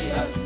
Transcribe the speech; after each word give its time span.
días. 0.00 0.43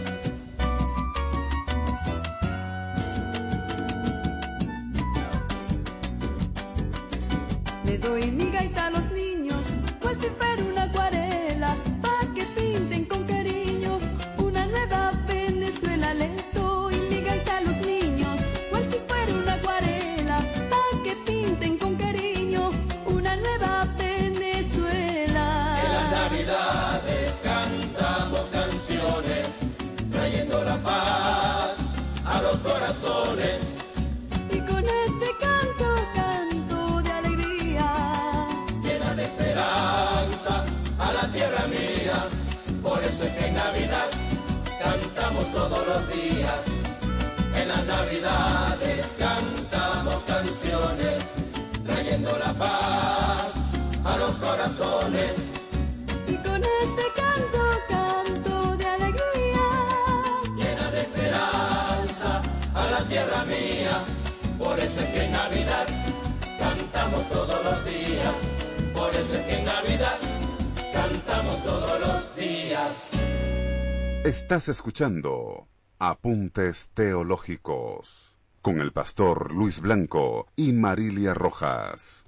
Estás 74.49 74.71
escuchando 74.71 75.69
Apuntes 75.99 76.89
Teológicos 76.95 78.35
con 78.63 78.81
el 78.81 78.93
pastor 78.93 79.53
Luis 79.53 79.83
Blanco 79.83 80.47
y 80.57 80.73
Marilia 80.73 81.35
Rojas. 81.35 82.25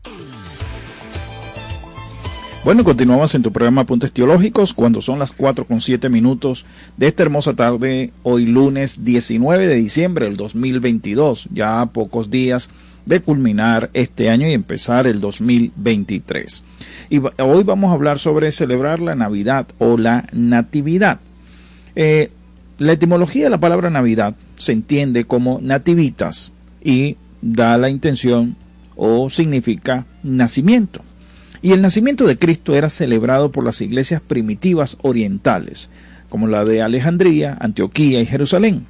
Bueno, 2.62 2.84
continuamos 2.84 3.34
en 3.34 3.42
tu 3.42 3.50
programa 3.50 3.80
Apuntes 3.80 4.12
Teológicos 4.12 4.74
cuando 4.74 5.00
son 5.00 5.18
las 5.18 5.32
4 5.32 5.64
con 5.64 5.80
7 5.80 6.10
minutos 6.10 6.66
de 6.98 7.06
esta 7.06 7.22
hermosa 7.22 7.54
tarde, 7.54 8.12
hoy 8.22 8.44
lunes 8.44 9.02
19 9.02 9.66
de 9.66 9.76
diciembre 9.76 10.26
del 10.26 10.36
2022, 10.36 11.48
ya 11.54 11.80
a 11.80 11.86
pocos 11.86 12.30
días 12.30 12.68
de 13.06 13.22
culminar 13.22 13.88
este 13.94 14.28
año 14.28 14.46
y 14.46 14.52
empezar 14.52 15.06
el 15.06 15.22
2023. 15.22 16.64
Y 17.08 17.22
hoy 17.38 17.62
vamos 17.64 17.90
a 17.90 17.94
hablar 17.94 18.18
sobre 18.18 18.52
celebrar 18.52 19.00
la 19.00 19.14
Navidad 19.14 19.68
o 19.78 19.96
la 19.96 20.28
Natividad. 20.32 21.18
Eh, 21.96 22.30
la 22.78 22.92
etimología 22.92 23.44
de 23.44 23.50
la 23.50 23.60
palabra 23.60 23.90
Navidad 23.90 24.34
se 24.58 24.72
entiende 24.72 25.24
como 25.24 25.58
nativitas 25.62 26.52
y 26.82 27.16
da 27.42 27.76
la 27.76 27.90
intención 27.90 28.56
o 28.96 29.30
significa 29.30 30.06
nacimiento. 30.22 31.02
Y 31.62 31.72
el 31.72 31.82
nacimiento 31.82 32.26
de 32.26 32.38
Cristo 32.38 32.74
era 32.74 32.88
celebrado 32.88 33.52
por 33.52 33.64
las 33.64 33.80
iglesias 33.82 34.22
primitivas 34.22 34.96
orientales, 35.02 35.90
como 36.30 36.46
la 36.46 36.64
de 36.64 36.80
Alejandría, 36.80 37.56
Antioquía 37.60 38.20
y 38.20 38.26
Jerusalén, 38.26 38.86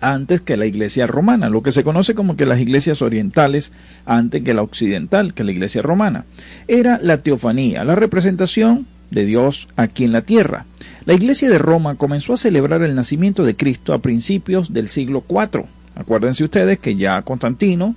antes 0.00 0.40
que 0.40 0.56
la 0.56 0.66
iglesia 0.66 1.06
romana, 1.06 1.48
lo 1.48 1.62
que 1.62 1.70
se 1.70 1.84
conoce 1.84 2.14
como 2.14 2.36
que 2.36 2.44
las 2.44 2.60
iglesias 2.60 3.02
orientales 3.02 3.72
antes 4.04 4.42
que 4.42 4.54
la 4.54 4.62
occidental, 4.62 5.32
que 5.32 5.44
la 5.44 5.52
iglesia 5.52 5.80
romana. 5.80 6.24
Era 6.66 6.98
la 7.00 7.18
teofanía, 7.18 7.84
la 7.84 7.94
representación 7.94 8.86
de 9.12 9.24
Dios 9.24 9.68
aquí 9.76 10.04
en 10.04 10.12
la 10.12 10.22
tierra. 10.22 10.66
La 11.04 11.14
Iglesia 11.14 11.50
de 11.50 11.58
Roma 11.58 11.94
comenzó 11.96 12.32
a 12.32 12.36
celebrar 12.36 12.82
el 12.82 12.94
nacimiento 12.94 13.44
de 13.44 13.56
Cristo 13.56 13.92
a 13.92 14.00
principios 14.00 14.72
del 14.72 14.88
siglo 14.88 15.24
IV. 15.28 15.64
Acuérdense 15.94 16.44
ustedes 16.44 16.78
que 16.78 16.96
ya 16.96 17.22
Constantino 17.22 17.94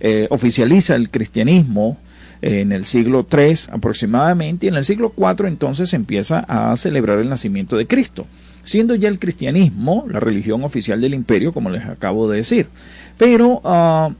eh, 0.00 0.26
oficializa 0.30 0.94
el 0.94 1.10
cristianismo 1.10 1.98
en 2.40 2.72
el 2.72 2.84
siglo 2.84 3.26
III 3.30 3.54
aproximadamente 3.72 4.66
y 4.66 4.68
en 4.68 4.76
el 4.76 4.84
siglo 4.84 5.12
IV 5.16 5.48
entonces 5.48 5.92
empieza 5.94 6.40
a 6.40 6.76
celebrar 6.76 7.18
el 7.18 7.28
nacimiento 7.28 7.76
de 7.76 7.86
Cristo, 7.86 8.26
siendo 8.62 8.94
ya 8.94 9.08
el 9.08 9.18
cristianismo 9.18 10.06
la 10.08 10.20
religión 10.20 10.62
oficial 10.62 11.00
del 11.00 11.14
imperio, 11.14 11.52
como 11.52 11.70
les 11.70 11.84
acabo 11.84 12.30
de 12.30 12.36
decir. 12.36 12.68
Pero 13.16 13.60
uh, 13.64 14.14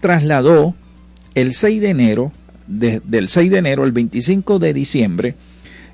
trasladó 0.00 0.74
el 1.34 1.54
6 1.54 1.80
de 1.80 1.90
enero 1.90 2.32
del 2.70 3.28
6 3.28 3.50
de 3.50 3.58
enero 3.58 3.84
al 3.84 3.92
25 3.92 4.58
de 4.58 4.72
diciembre 4.72 5.34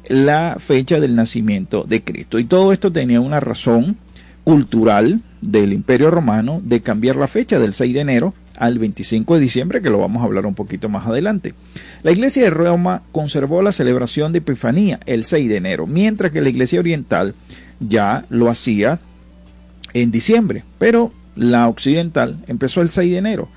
la 0.08 0.56
fecha 0.58 1.00
del 1.00 1.16
nacimiento 1.16 1.84
de 1.84 2.02
Cristo. 2.02 2.38
Y 2.38 2.44
todo 2.44 2.72
esto 2.72 2.92
tenía 2.92 3.20
una 3.20 3.40
razón 3.40 3.96
cultural 4.44 5.20
del 5.40 5.72
Imperio 5.72 6.10
Romano 6.10 6.60
de 6.62 6.80
cambiar 6.80 7.16
la 7.16 7.26
fecha 7.26 7.58
del 7.58 7.74
6 7.74 7.94
de 7.94 8.00
enero 8.00 8.34
al 8.56 8.78
25 8.78 9.34
de 9.34 9.40
diciembre, 9.40 9.82
que 9.82 9.90
lo 9.90 9.98
vamos 9.98 10.22
a 10.22 10.26
hablar 10.26 10.46
un 10.46 10.54
poquito 10.54 10.88
más 10.88 11.06
adelante. 11.06 11.54
La 12.02 12.12
Iglesia 12.12 12.44
de 12.44 12.50
Roma 12.50 13.02
conservó 13.12 13.62
la 13.62 13.72
celebración 13.72 14.32
de 14.32 14.38
Epifanía 14.38 15.00
el 15.06 15.24
6 15.24 15.48
de 15.48 15.56
enero, 15.56 15.86
mientras 15.86 16.32
que 16.32 16.40
la 16.40 16.48
Iglesia 16.48 16.80
Oriental 16.80 17.34
ya 17.80 18.24
lo 18.30 18.48
hacía 18.48 19.00
en 19.92 20.10
diciembre, 20.10 20.64
pero 20.78 21.12
la 21.34 21.68
occidental 21.68 22.38
empezó 22.46 22.80
el 22.80 22.88
6 22.88 23.12
de 23.12 23.18
enero, 23.18 23.48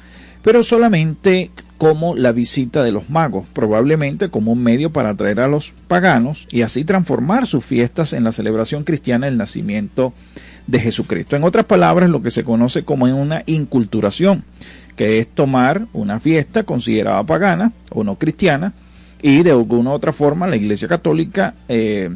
pero 0.42 0.64
solamente 0.64 1.52
como 1.80 2.14
la 2.14 2.34
visita 2.34 2.84
de 2.84 2.92
los 2.92 3.10
magos, 3.10 3.46
probablemente 3.54 4.30
como 4.30 4.52
un 4.52 4.62
medio 4.62 4.92
para 4.92 5.12
atraer 5.12 5.40
a 5.40 5.48
los 5.48 5.74
paganos 5.88 6.46
y 6.52 6.62
así 6.62 6.84
transformar 6.84 7.48
sus 7.48 7.64
fiestas 7.64 8.12
en 8.12 8.26
la 8.26 8.34
celebración 8.34 8.84
cristiana 8.84 9.28
del 9.28 9.38
nacimiento 9.38 10.14
de 10.68 10.80
Jesucristo. 10.80 11.38
En 11.38 11.46
otras 11.46 11.66
palabras, 11.66 12.10
lo 12.10 12.22
que 12.22 12.32
se 12.32 12.44
conoce 12.44 12.84
como 12.84 13.06
una 13.06 13.44
inculturación, 13.46 14.44
que 14.98 15.20
es 15.20 15.30
tomar 15.30 15.84
una 15.94 16.20
fiesta 16.20 16.64
considerada 16.64 17.24
pagana 17.24 17.72
o 17.92 18.04
no 18.04 18.16
cristiana 18.16 18.74
y 19.22 19.44
de 19.44 19.52
alguna 19.52 19.92
u 19.92 19.94
otra 19.94 20.12
forma 20.12 20.48
la 20.48 20.58
Iglesia 20.58 20.90
Católica 20.90 21.54
eh, 21.70 22.10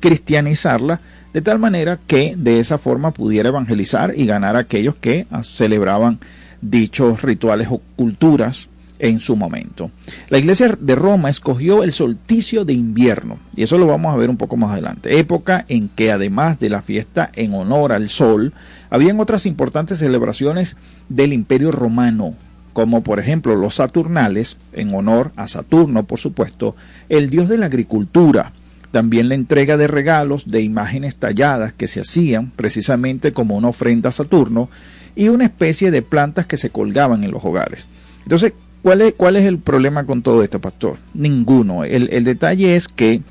cristianizarla 0.00 0.98
de 1.34 1.42
tal 1.42 1.58
manera 1.58 1.98
que 2.06 2.32
de 2.38 2.58
esa 2.58 2.78
forma 2.78 3.10
pudiera 3.10 3.50
evangelizar 3.50 4.14
y 4.16 4.24
ganar 4.24 4.56
a 4.56 4.60
aquellos 4.60 4.94
que 4.94 5.26
celebraban 5.42 6.20
dichos 6.62 7.20
rituales 7.20 7.68
o 7.70 7.82
culturas 7.96 8.70
en 8.98 9.20
su 9.20 9.36
momento. 9.36 9.90
La 10.28 10.38
iglesia 10.38 10.76
de 10.78 10.94
Roma 10.94 11.30
escogió 11.30 11.82
el 11.82 11.92
solsticio 11.92 12.64
de 12.64 12.72
invierno, 12.72 13.38
y 13.54 13.62
eso 13.62 13.78
lo 13.78 13.86
vamos 13.86 14.12
a 14.12 14.16
ver 14.16 14.30
un 14.30 14.36
poco 14.36 14.56
más 14.56 14.72
adelante, 14.72 15.18
época 15.18 15.64
en 15.68 15.88
que 15.88 16.12
además 16.12 16.58
de 16.58 16.70
la 16.70 16.82
fiesta 16.82 17.30
en 17.34 17.54
honor 17.54 17.92
al 17.92 18.08
sol, 18.08 18.52
habían 18.90 19.20
otras 19.20 19.46
importantes 19.46 19.98
celebraciones 19.98 20.76
del 21.08 21.32
imperio 21.32 21.70
romano, 21.70 22.34
como 22.72 23.02
por 23.02 23.18
ejemplo 23.18 23.54
los 23.56 23.76
Saturnales, 23.76 24.56
en 24.72 24.94
honor 24.94 25.32
a 25.36 25.48
Saturno, 25.48 26.04
por 26.04 26.18
supuesto, 26.18 26.76
el 27.08 27.30
dios 27.30 27.48
de 27.48 27.58
la 27.58 27.66
agricultura, 27.66 28.52
también 28.90 29.28
la 29.28 29.34
entrega 29.34 29.76
de 29.76 29.86
regalos 29.86 30.50
de 30.50 30.62
imágenes 30.62 31.18
talladas 31.18 31.72
que 31.72 31.88
se 31.88 32.00
hacían 32.00 32.50
precisamente 32.50 33.32
como 33.32 33.56
una 33.56 33.68
ofrenda 33.68 34.08
a 34.08 34.12
Saturno, 34.12 34.68
y 35.18 35.30
una 35.30 35.46
especie 35.46 35.90
de 35.90 36.00
plantas 36.00 36.46
que 36.46 36.56
se 36.56 36.70
colgaban 36.70 37.24
en 37.24 37.32
los 37.32 37.44
hogares. 37.44 37.86
Entonces, 38.22 38.52
¿Cuál 38.82 39.02
es, 39.02 39.14
¿Cuál 39.16 39.36
es 39.36 39.44
el 39.44 39.58
problema 39.58 40.04
con 40.04 40.22
todo 40.22 40.42
esto, 40.42 40.60
pastor? 40.60 40.96
Ninguno. 41.14 41.84
El, 41.84 42.24
detalle 42.24 42.76
es 42.76 42.88
que 42.88 43.22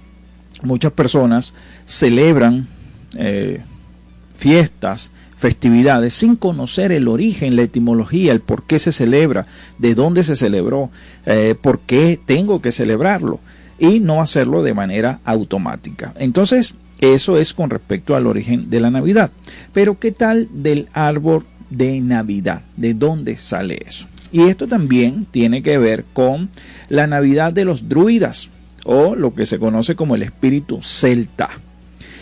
muchas 0.63 0.91
personas 0.91 1.53
celebran 1.85 2.67
eh, 3.15 3.61
fiestas, 4.37 5.11
festividades, 5.37 6.13
sin 6.13 6.35
conocer 6.35 6.91
el 6.91 7.07
origen, 7.07 7.55
la 7.55 7.61
etimología, 7.63 8.33
el 8.33 8.41
por 8.41 8.63
qué 8.63 8.79
se 8.79 8.91
celebra, 8.91 9.45
de 9.77 9.95
dónde 9.95 10.23
se 10.23 10.35
celebró, 10.35 10.89
eh, 11.25 11.55
por 11.59 11.79
qué 11.79 12.19
tengo 12.25 12.61
que 12.61 12.71
celebrarlo, 12.71 13.39
y 13.79 13.99
no 13.99 14.21
hacerlo 14.21 14.63
de 14.63 14.73
manera 14.73 15.19
automática. 15.23 16.13
Entonces, 16.17 16.75
eso 16.99 17.37
es 17.37 17.53
con 17.53 17.69
respecto 17.69 18.15
al 18.15 18.25
origen 18.25 18.69
de 18.69 18.79
la 18.79 18.89
Navidad. 18.89 19.31
Pero, 19.73 19.99
¿qué 19.99 20.11
tal 20.11 20.49
del 20.51 20.89
árbol 20.93 21.45
de 21.69 22.01
Navidad? 22.01 22.61
¿De 22.75 22.93
dónde 22.95 23.37
sale 23.37 23.79
eso? 23.85 24.07
Y 24.31 24.43
esto 24.43 24.67
también 24.67 25.25
tiene 25.29 25.63
que 25.63 25.77
ver 25.77 26.05
con 26.13 26.49
la 26.89 27.07
Navidad 27.07 27.53
de 27.53 27.65
los 27.65 27.89
druidas, 27.89 28.49
o 28.85 29.15
lo 29.15 29.33
que 29.35 29.45
se 29.45 29.59
conoce 29.59 29.95
como 29.95 30.15
el 30.15 30.23
espíritu 30.23 30.79
celta. 30.81 31.49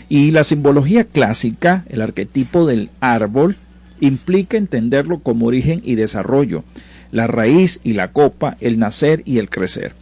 Y 0.10 0.32
la 0.32 0.44
simbología 0.44 1.04
clásica, 1.04 1.86
el 1.90 2.02
arquetipo 2.02 2.66
del 2.66 2.90
árbol, 3.00 3.56
implica 4.00 4.58
entenderlo 4.58 5.20
como 5.20 5.48
origen 5.48 5.82
y 5.84 5.96
desarrollo, 5.96 6.64
la 7.12 7.28
raíz 7.28 7.80
y 7.84 7.94
la 7.94 8.12
copa, 8.12 8.58
el 8.60 8.78
nacer 8.80 9.22
y 9.26 9.38
el 9.40 9.50
crecer. 9.50 9.94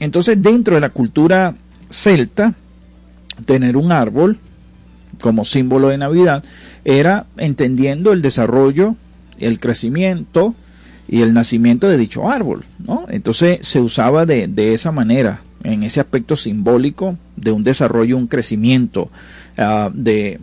Entonces, 0.00 0.42
dentro 0.42 0.74
de 0.74 0.80
la 0.80 0.90
cultura 0.90 1.54
celta, 1.90 2.54
tener 3.46 3.76
un 3.76 3.92
árbol 3.92 4.38
como 5.20 5.44
símbolo 5.44 5.88
de 5.88 5.98
Navidad 5.98 6.44
era 6.84 7.26
entendiendo 7.36 8.12
el 8.12 8.20
desarrollo, 8.20 8.96
el 9.38 9.58
crecimiento, 9.58 10.54
y 11.08 11.22
el 11.22 11.34
nacimiento 11.34 11.88
de 11.88 11.98
dicho 11.98 12.30
árbol, 12.30 12.64
¿no? 12.78 13.06
Entonces 13.08 13.58
se 13.62 13.80
usaba 13.80 14.26
de, 14.26 14.48
de 14.48 14.74
esa 14.74 14.90
manera, 14.92 15.42
en 15.62 15.82
ese 15.82 16.00
aspecto 16.00 16.36
simbólico 16.36 17.16
de 17.36 17.52
un 17.52 17.64
desarrollo, 17.64 18.16
un 18.16 18.26
crecimiento 18.26 19.10
uh, 19.58 19.90
de, 19.92 20.38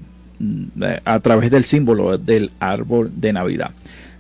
a 1.06 1.20
través 1.20 1.52
del 1.52 1.64
símbolo 1.64 2.18
del 2.18 2.52
árbol 2.60 3.12
de 3.16 3.34
Navidad. 3.34 3.72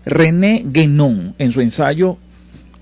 René 0.05 0.63
Guénon, 0.65 1.35
en 1.37 1.51
su 1.51 1.61
ensayo 1.61 2.17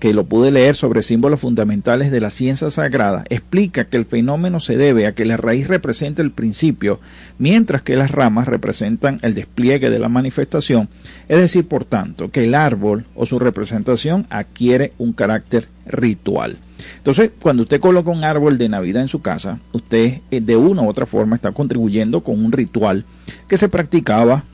que 0.00 0.14
lo 0.14 0.24
pude 0.24 0.50
leer 0.50 0.74
sobre 0.74 1.02
símbolos 1.02 1.40
fundamentales 1.40 2.10
de 2.10 2.20
la 2.20 2.30
ciencia 2.30 2.70
sagrada, 2.70 3.22
explica 3.28 3.84
que 3.84 3.98
el 3.98 4.06
fenómeno 4.06 4.58
se 4.58 4.78
debe 4.78 5.06
a 5.06 5.12
que 5.14 5.26
la 5.26 5.36
raíz 5.36 5.68
representa 5.68 6.22
el 6.22 6.32
principio, 6.32 7.00
mientras 7.38 7.82
que 7.82 7.96
las 7.96 8.10
ramas 8.10 8.48
representan 8.48 9.18
el 9.20 9.34
despliegue 9.34 9.90
de 9.90 9.98
la 9.98 10.08
manifestación, 10.08 10.88
es 11.28 11.38
decir, 11.38 11.68
por 11.68 11.84
tanto, 11.84 12.30
que 12.30 12.44
el 12.44 12.54
árbol 12.54 13.04
o 13.14 13.26
su 13.26 13.38
representación 13.38 14.26
adquiere 14.30 14.94
un 14.96 15.12
carácter 15.12 15.68
ritual. 15.84 16.56
Entonces, 16.96 17.30
cuando 17.38 17.64
usted 17.64 17.78
coloca 17.78 18.10
un 18.10 18.24
árbol 18.24 18.56
de 18.56 18.70
Navidad 18.70 19.02
en 19.02 19.08
su 19.08 19.20
casa, 19.20 19.60
usted 19.72 20.20
eh, 20.30 20.40
de 20.40 20.56
una 20.56 20.80
u 20.80 20.88
otra 20.88 21.04
forma 21.04 21.36
está 21.36 21.52
contribuyendo 21.52 22.22
con 22.22 22.42
un 22.42 22.52
ritual 22.52 23.04
que 23.46 23.58
se 23.58 23.68
practicaba 23.68 24.44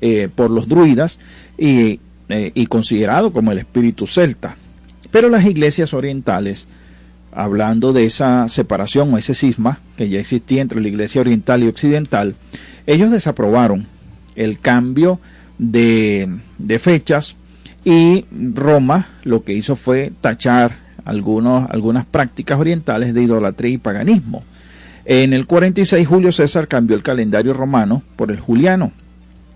eh, 0.00 0.28
por 0.34 0.50
los 0.50 0.68
druidas 0.68 1.20
eh, 1.58 2.00
y 2.28 2.66
considerado 2.66 3.32
como 3.32 3.52
el 3.52 3.58
espíritu 3.58 4.08
celta. 4.08 4.56
Pero 5.10 5.28
las 5.28 5.44
iglesias 5.44 5.94
orientales, 5.94 6.68
hablando 7.32 7.92
de 7.92 8.04
esa 8.04 8.48
separación 8.48 9.12
o 9.12 9.18
ese 9.18 9.34
cisma 9.34 9.80
que 9.96 10.08
ya 10.08 10.20
existía 10.20 10.62
entre 10.62 10.80
la 10.80 10.88
iglesia 10.88 11.20
oriental 11.20 11.62
y 11.62 11.68
occidental, 11.68 12.34
ellos 12.86 13.10
desaprobaron 13.10 13.86
el 14.36 14.58
cambio 14.58 15.20
de, 15.58 16.28
de 16.58 16.78
fechas 16.78 17.36
y 17.84 18.24
Roma 18.30 19.08
lo 19.24 19.42
que 19.44 19.52
hizo 19.52 19.76
fue 19.76 20.12
tachar 20.20 20.78
algunas 21.04 22.06
prácticas 22.06 22.58
orientales 22.58 23.14
de 23.14 23.22
idolatría 23.22 23.72
y 23.72 23.78
paganismo. 23.78 24.44
En 25.04 25.32
el 25.32 25.46
46 25.46 26.06
Julio 26.06 26.30
César 26.30 26.68
cambió 26.68 26.96
el 26.96 27.02
calendario 27.02 27.52
romano 27.52 28.02
por 28.16 28.30
el 28.30 28.38
juliano. 28.38 28.92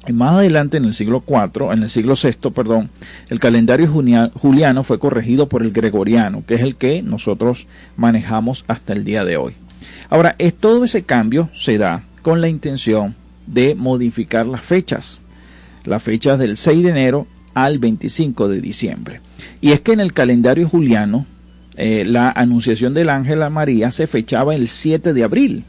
Y 0.07 0.13
más 0.13 0.35
adelante, 0.35 0.77
en 0.77 0.85
el 0.85 0.95
siglo 0.95 1.25
IV, 1.27 1.73
en 1.73 1.83
el 1.83 1.91
siglo 1.91 2.15
VI, 2.23 2.51
perdón, 2.51 2.91
el 3.31 3.41
calendario 3.41 3.89
juliano 3.89 4.85
fue 4.85 4.99
corregido 4.99 5.49
por 5.49 5.63
el 5.63 5.73
gregoriano, 5.73 6.45
que 6.47 6.55
es 6.55 6.61
el 6.61 6.77
que 6.77 7.03
nosotros 7.03 7.67
manejamos 7.97 8.65
hasta 8.69 8.93
el 8.93 9.05
día 9.05 9.25
de 9.25 9.39
hoy. 9.39 9.55
Ahora, 10.11 10.35
es, 10.39 10.55
todo 10.55 10.85
ese 10.85 11.05
cambio 11.05 11.49
se 11.55 11.79
da 11.79 12.03
con 12.23 12.41
la 12.41 12.49
intención 12.49 13.15
de 13.47 13.75
modificar 13.75 14.47
las 14.47 14.61
fechas, 14.61 15.23
las 15.85 16.03
fechas 16.03 16.39
del 16.39 16.57
6 16.57 16.85
de 16.85 16.91
enero 16.91 17.27
al 17.55 17.79
25 17.79 18.49
de 18.49 18.61
diciembre. 18.61 19.21
Y 19.61 19.73
es 19.73 19.81
que 19.81 19.93
en 19.93 20.01
el 20.01 20.13
calendario 20.13 20.69
juliano, 20.69 21.27
eh, 21.77 22.05
la 22.07 22.31
anunciación 22.31 22.95
del 22.95 23.09
ángel 23.09 23.43
a 23.43 23.51
María 23.51 23.91
se 23.91 24.07
fechaba 24.07 24.55
el 24.55 24.69
7 24.69 25.15
de 25.15 25.25
abril, 25.25 25.65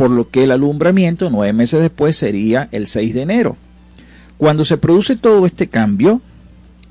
por 0.00 0.10
lo 0.10 0.30
que 0.30 0.44
el 0.44 0.50
alumbramiento 0.50 1.28
nueve 1.28 1.52
meses 1.52 1.78
después 1.78 2.16
sería 2.16 2.70
el 2.72 2.86
6 2.86 3.12
de 3.12 3.20
enero. 3.20 3.58
Cuando 4.38 4.64
se 4.64 4.78
produce 4.78 5.14
todo 5.14 5.44
este 5.44 5.66
cambio, 5.66 6.22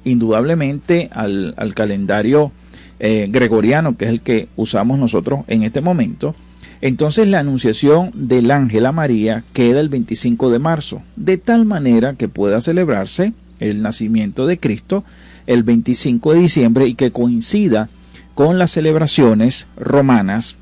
indudablemente 0.03 1.09
al, 1.11 1.55
calendario 1.73 2.51
eh, 2.99 3.27
gregoriano, 3.31 3.97
que 3.97 4.05
es 4.05 4.11
el 4.11 4.21
que 4.21 4.47
usamos 4.55 4.99
nosotros 4.99 5.39
en 5.47 5.63
este 5.63 5.81
momento, 5.81 6.35
entonces 6.81 7.27
la 7.27 7.39
anunciación 7.39 8.11
del 8.13 8.51
ángel 8.51 8.85
a 8.85 8.91
María 8.91 9.43
queda 9.53 9.79
el 9.79 9.89
25 9.89 10.51
de 10.51 10.59
marzo, 10.59 11.01
de 11.15 11.39
tal 11.39 11.65
manera 11.65 12.13
que 12.13 12.27
pueda 12.27 12.61
celebrarse 12.61 13.33
el 13.59 13.81
nacimiento 13.81 14.45
de 14.45 14.59
Cristo 14.59 15.03
el 15.47 15.63
25 15.63 16.35
de 16.35 16.41
diciembre 16.41 16.85
y 16.85 16.93
que 16.93 17.09
coincida 17.09 17.89
con 18.35 18.59
las 18.59 18.69
celebraciones 18.69 19.67
romanas 19.77 20.57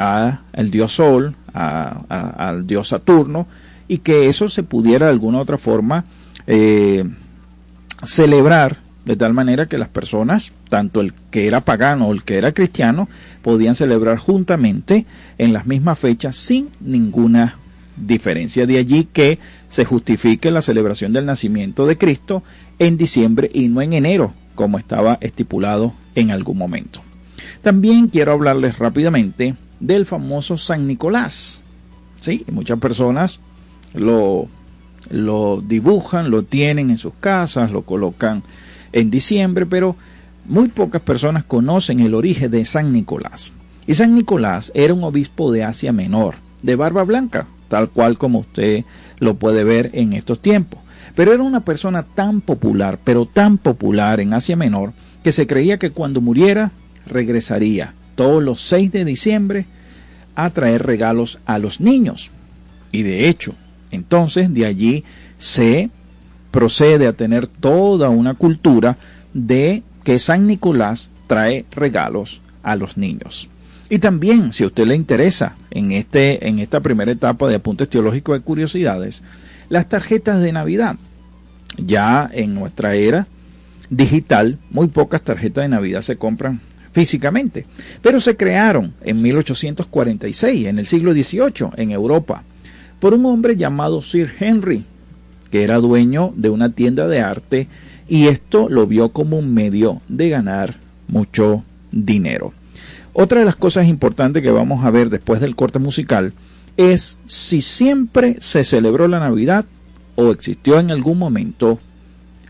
al 0.00 0.70
dios 0.70 0.94
Sol, 0.94 1.34
al 1.52 2.66
dios 2.66 2.88
Saturno, 2.88 3.46
y 3.88 3.98
que 3.98 4.28
eso 4.28 4.48
se 4.48 4.62
pudiera 4.62 5.06
de 5.06 5.12
alguna 5.12 5.38
u 5.38 5.40
otra 5.40 5.58
forma 5.58 6.04
eh, 6.46 7.04
celebrar 8.04 8.78
de 9.04 9.16
tal 9.16 9.34
manera 9.34 9.66
que 9.66 9.78
las 9.78 9.88
personas, 9.88 10.52
tanto 10.68 11.00
el 11.00 11.12
que 11.30 11.46
era 11.46 11.62
pagano 11.62 12.06
o 12.06 12.12
el 12.12 12.22
que 12.22 12.36
era 12.36 12.52
cristiano, 12.52 13.08
podían 13.42 13.74
celebrar 13.74 14.18
juntamente 14.18 15.06
en 15.38 15.52
las 15.52 15.66
mismas 15.66 15.98
fechas 15.98 16.36
sin 16.36 16.68
ninguna 16.80 17.56
diferencia. 17.96 18.66
De 18.66 18.78
allí 18.78 19.08
que 19.12 19.38
se 19.68 19.84
justifique 19.84 20.50
la 20.50 20.62
celebración 20.62 21.12
del 21.12 21.26
nacimiento 21.26 21.86
de 21.86 21.98
Cristo 21.98 22.42
en 22.78 22.96
diciembre 22.96 23.50
y 23.52 23.68
no 23.68 23.82
en 23.82 23.94
enero, 23.94 24.32
como 24.54 24.78
estaba 24.78 25.18
estipulado 25.20 25.94
en 26.14 26.30
algún 26.30 26.58
momento. 26.58 27.02
También 27.62 28.08
quiero 28.08 28.32
hablarles 28.32 28.78
rápidamente 28.78 29.54
del 29.80 30.06
famoso 30.06 30.56
San 30.56 30.86
Nicolás. 30.86 31.62
Sí, 32.20 32.44
muchas 32.52 32.78
personas 32.78 33.40
lo, 33.94 34.46
lo 35.08 35.62
dibujan, 35.66 36.30
lo 36.30 36.42
tienen 36.42 36.90
en 36.90 36.98
sus 36.98 37.14
casas, 37.14 37.72
lo 37.72 37.82
colocan 37.82 38.42
en 38.92 39.10
diciembre, 39.10 39.66
pero 39.66 39.96
muy 40.44 40.68
pocas 40.68 41.02
personas 41.02 41.44
conocen 41.44 42.00
el 42.00 42.14
origen 42.14 42.50
de 42.50 42.64
San 42.64 42.92
Nicolás. 42.92 43.52
Y 43.86 43.94
San 43.94 44.14
Nicolás 44.14 44.70
era 44.74 44.94
un 44.94 45.04
obispo 45.04 45.50
de 45.50 45.64
Asia 45.64 45.92
Menor, 45.92 46.36
de 46.62 46.76
barba 46.76 47.02
blanca, 47.04 47.46
tal 47.68 47.88
cual 47.88 48.18
como 48.18 48.40
usted 48.40 48.84
lo 49.18 49.34
puede 49.34 49.64
ver 49.64 49.90
en 49.94 50.12
estos 50.12 50.40
tiempos. 50.40 50.80
Pero 51.14 51.32
era 51.32 51.42
una 51.42 51.64
persona 51.64 52.02
tan 52.02 52.40
popular, 52.40 52.98
pero 53.02 53.26
tan 53.26 53.58
popular 53.58 54.20
en 54.20 54.34
Asia 54.34 54.56
Menor, 54.56 54.92
que 55.24 55.32
se 55.32 55.46
creía 55.46 55.78
que 55.78 55.90
cuando 55.90 56.20
muriera 56.20 56.72
regresaría 57.06 57.94
todos 58.14 58.42
los 58.42 58.60
6 58.62 58.92
de 58.92 59.04
diciembre 59.04 59.66
a 60.34 60.50
traer 60.50 60.84
regalos 60.84 61.38
a 61.46 61.58
los 61.58 61.80
niños. 61.80 62.30
Y 62.92 63.02
de 63.02 63.28
hecho, 63.28 63.54
entonces 63.90 64.52
de 64.52 64.66
allí 64.66 65.04
se 65.38 65.90
procede 66.50 67.06
a 67.06 67.12
tener 67.12 67.46
toda 67.46 68.08
una 68.08 68.34
cultura 68.34 68.96
de 69.32 69.82
que 70.04 70.18
San 70.18 70.46
Nicolás 70.46 71.10
trae 71.26 71.64
regalos 71.70 72.42
a 72.62 72.76
los 72.76 72.96
niños. 72.96 73.48
Y 73.88 73.98
también, 73.98 74.52
si 74.52 74.64
a 74.64 74.68
usted 74.68 74.86
le 74.86 74.94
interesa 74.94 75.56
en, 75.70 75.92
este, 75.92 76.46
en 76.48 76.60
esta 76.60 76.80
primera 76.80 77.10
etapa 77.10 77.48
de 77.48 77.56
apuntes 77.56 77.88
teológicos 77.88 78.38
de 78.38 78.44
curiosidades, 78.44 79.22
las 79.68 79.88
tarjetas 79.88 80.42
de 80.42 80.52
Navidad. 80.52 80.96
Ya 81.76 82.28
en 82.32 82.54
nuestra 82.54 82.94
era 82.94 83.26
digital, 83.88 84.58
muy 84.70 84.88
pocas 84.88 85.22
tarjetas 85.22 85.62
de 85.62 85.68
Navidad 85.68 86.02
se 86.02 86.16
compran 86.16 86.60
físicamente, 86.92 87.66
pero 88.02 88.20
se 88.20 88.36
crearon 88.36 88.94
en 89.02 89.22
1846, 89.22 90.66
en 90.66 90.78
el 90.78 90.86
siglo 90.86 91.12
XVIII, 91.12 91.70
en 91.76 91.90
Europa, 91.90 92.42
por 92.98 93.14
un 93.14 93.26
hombre 93.26 93.56
llamado 93.56 94.02
Sir 94.02 94.32
Henry, 94.38 94.84
que 95.50 95.62
era 95.64 95.78
dueño 95.78 96.32
de 96.36 96.50
una 96.50 96.70
tienda 96.70 97.06
de 97.08 97.20
arte 97.20 97.68
y 98.08 98.26
esto 98.26 98.68
lo 98.68 98.86
vio 98.86 99.10
como 99.10 99.38
un 99.38 99.54
medio 99.54 100.00
de 100.08 100.28
ganar 100.28 100.74
mucho 101.08 101.64
dinero. 101.92 102.52
Otra 103.12 103.40
de 103.40 103.44
las 103.44 103.56
cosas 103.56 103.86
importantes 103.86 104.42
que 104.42 104.50
vamos 104.50 104.84
a 104.84 104.90
ver 104.90 105.10
después 105.10 105.40
del 105.40 105.56
corte 105.56 105.78
musical 105.78 106.32
es 106.76 107.18
si 107.26 107.60
siempre 107.60 108.36
se 108.40 108.64
celebró 108.64 109.08
la 109.08 109.18
Navidad 109.18 109.64
o 110.14 110.30
existió 110.30 110.78
en 110.78 110.90
algún 110.90 111.18
momento 111.18 111.78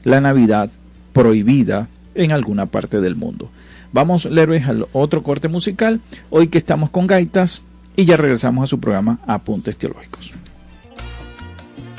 la 0.05 0.21
Navidad 0.21 0.71
prohibida 1.13 1.89
en 2.15 2.33
alguna 2.33 2.67
parte 2.67 3.01
del 3.01 3.17
mundo. 3.17 3.51
Vamos, 3.93 4.25
Lerves, 4.25 4.69
al 4.69 4.87
otro 4.93 5.23
corte 5.23 5.49
musical, 5.49 6.01
hoy 6.31 6.49
que 6.49 6.59
estamos 6.59 6.91
con 6.91 7.07
gaitas, 7.07 7.63
y 7.97 8.05
ya 8.05 8.17
regresamos 8.17 8.65
a 8.65 8.67
su 8.69 8.79
programa 8.79 9.19
Apuntes 9.27 9.77
Teológicos. 9.77 10.33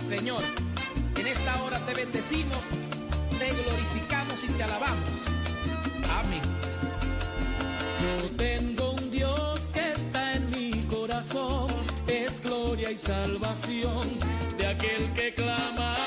Señor, 0.07 0.41
en 1.19 1.27
esta 1.27 1.63
hora 1.63 1.79
te 1.85 1.93
bendecimos, 1.93 2.57
te 3.37 3.49
glorificamos 3.51 4.35
y 4.43 4.53
te 4.53 4.63
alabamos. 4.63 5.09
Amén. 6.19 6.41
Yo 8.01 8.29
tengo 8.37 8.91
un 8.93 9.11
Dios 9.11 9.67
que 9.73 9.91
está 9.91 10.35
en 10.35 10.49
mi 10.51 10.71
corazón, 10.83 11.67
es 12.07 12.41
gloria 12.41 12.89
y 12.89 12.97
salvación 12.97 14.07
de 14.57 14.67
aquel 14.67 15.11
que 15.13 15.33
clama. 15.33 16.00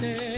Mi 0.00 0.33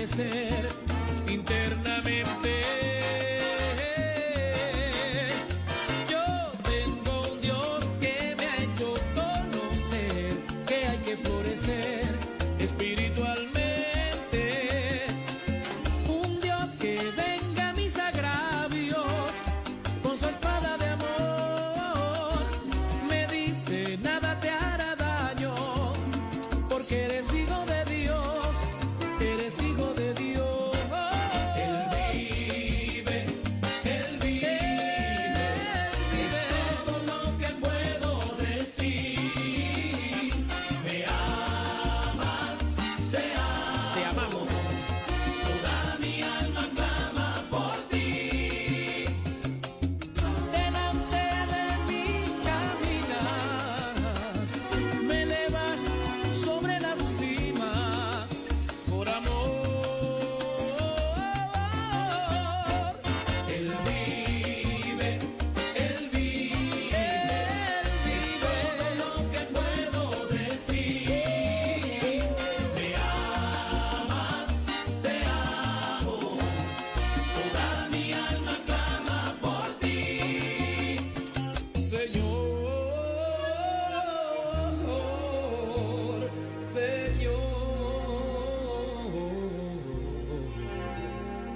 crecer 0.00 0.79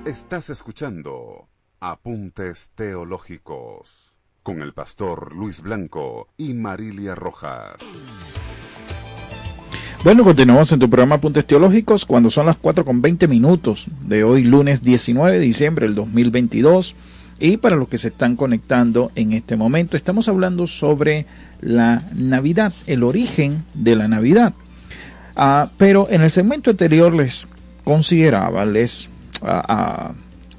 Estás 0.07 0.51
escuchando 0.51 1.49
Apuntes 1.81 2.71
Teológicos 2.75 4.13
con 4.43 4.61
el 4.61 4.75
pastor 4.75 5.35
Luis 5.35 5.63
Blanco 5.63 6.29
y 6.37 6.53
Marilia 6.53 7.15
Rojas. 7.15 7.77
Bueno, 10.05 10.23
continuamos 10.23 10.71
en 10.73 10.81
tu 10.81 10.91
programa 10.91 11.15
Apuntes 11.15 11.47
Teológicos 11.47 12.05
cuando 12.05 12.29
son 12.29 12.45
las 12.45 12.59
4 12.59 12.85
con 12.85 13.01
20 13.01 13.29
minutos 13.29 13.87
de 14.07 14.25
hoy, 14.25 14.45
lunes 14.45 14.83
19 14.85 15.39
de 15.39 15.43
diciembre 15.43 15.87
del 15.87 15.95
2022. 15.95 16.95
Y 17.39 17.57
para 17.57 17.77
los 17.77 17.89
que 17.89 17.97
se 17.97 18.09
están 18.09 18.37
conectando 18.37 19.11
en 19.15 19.33
este 19.33 19.57
momento, 19.57 19.97
estamos 19.97 20.29
hablando 20.29 20.67
sobre 20.67 21.25
la 21.63 22.03
Navidad, 22.15 22.75
el 22.87 23.05
origen 23.05 23.65
de 23.73 23.97
la 23.97 24.07
Navidad. 24.07 24.53
Ah, 25.35 25.71
pero 25.79 26.09
en 26.11 26.21
el 26.21 26.31
segmento 26.31 26.69
anterior 26.69 27.15
les 27.15 27.49
consideraba, 27.85 28.67
les 28.67 29.09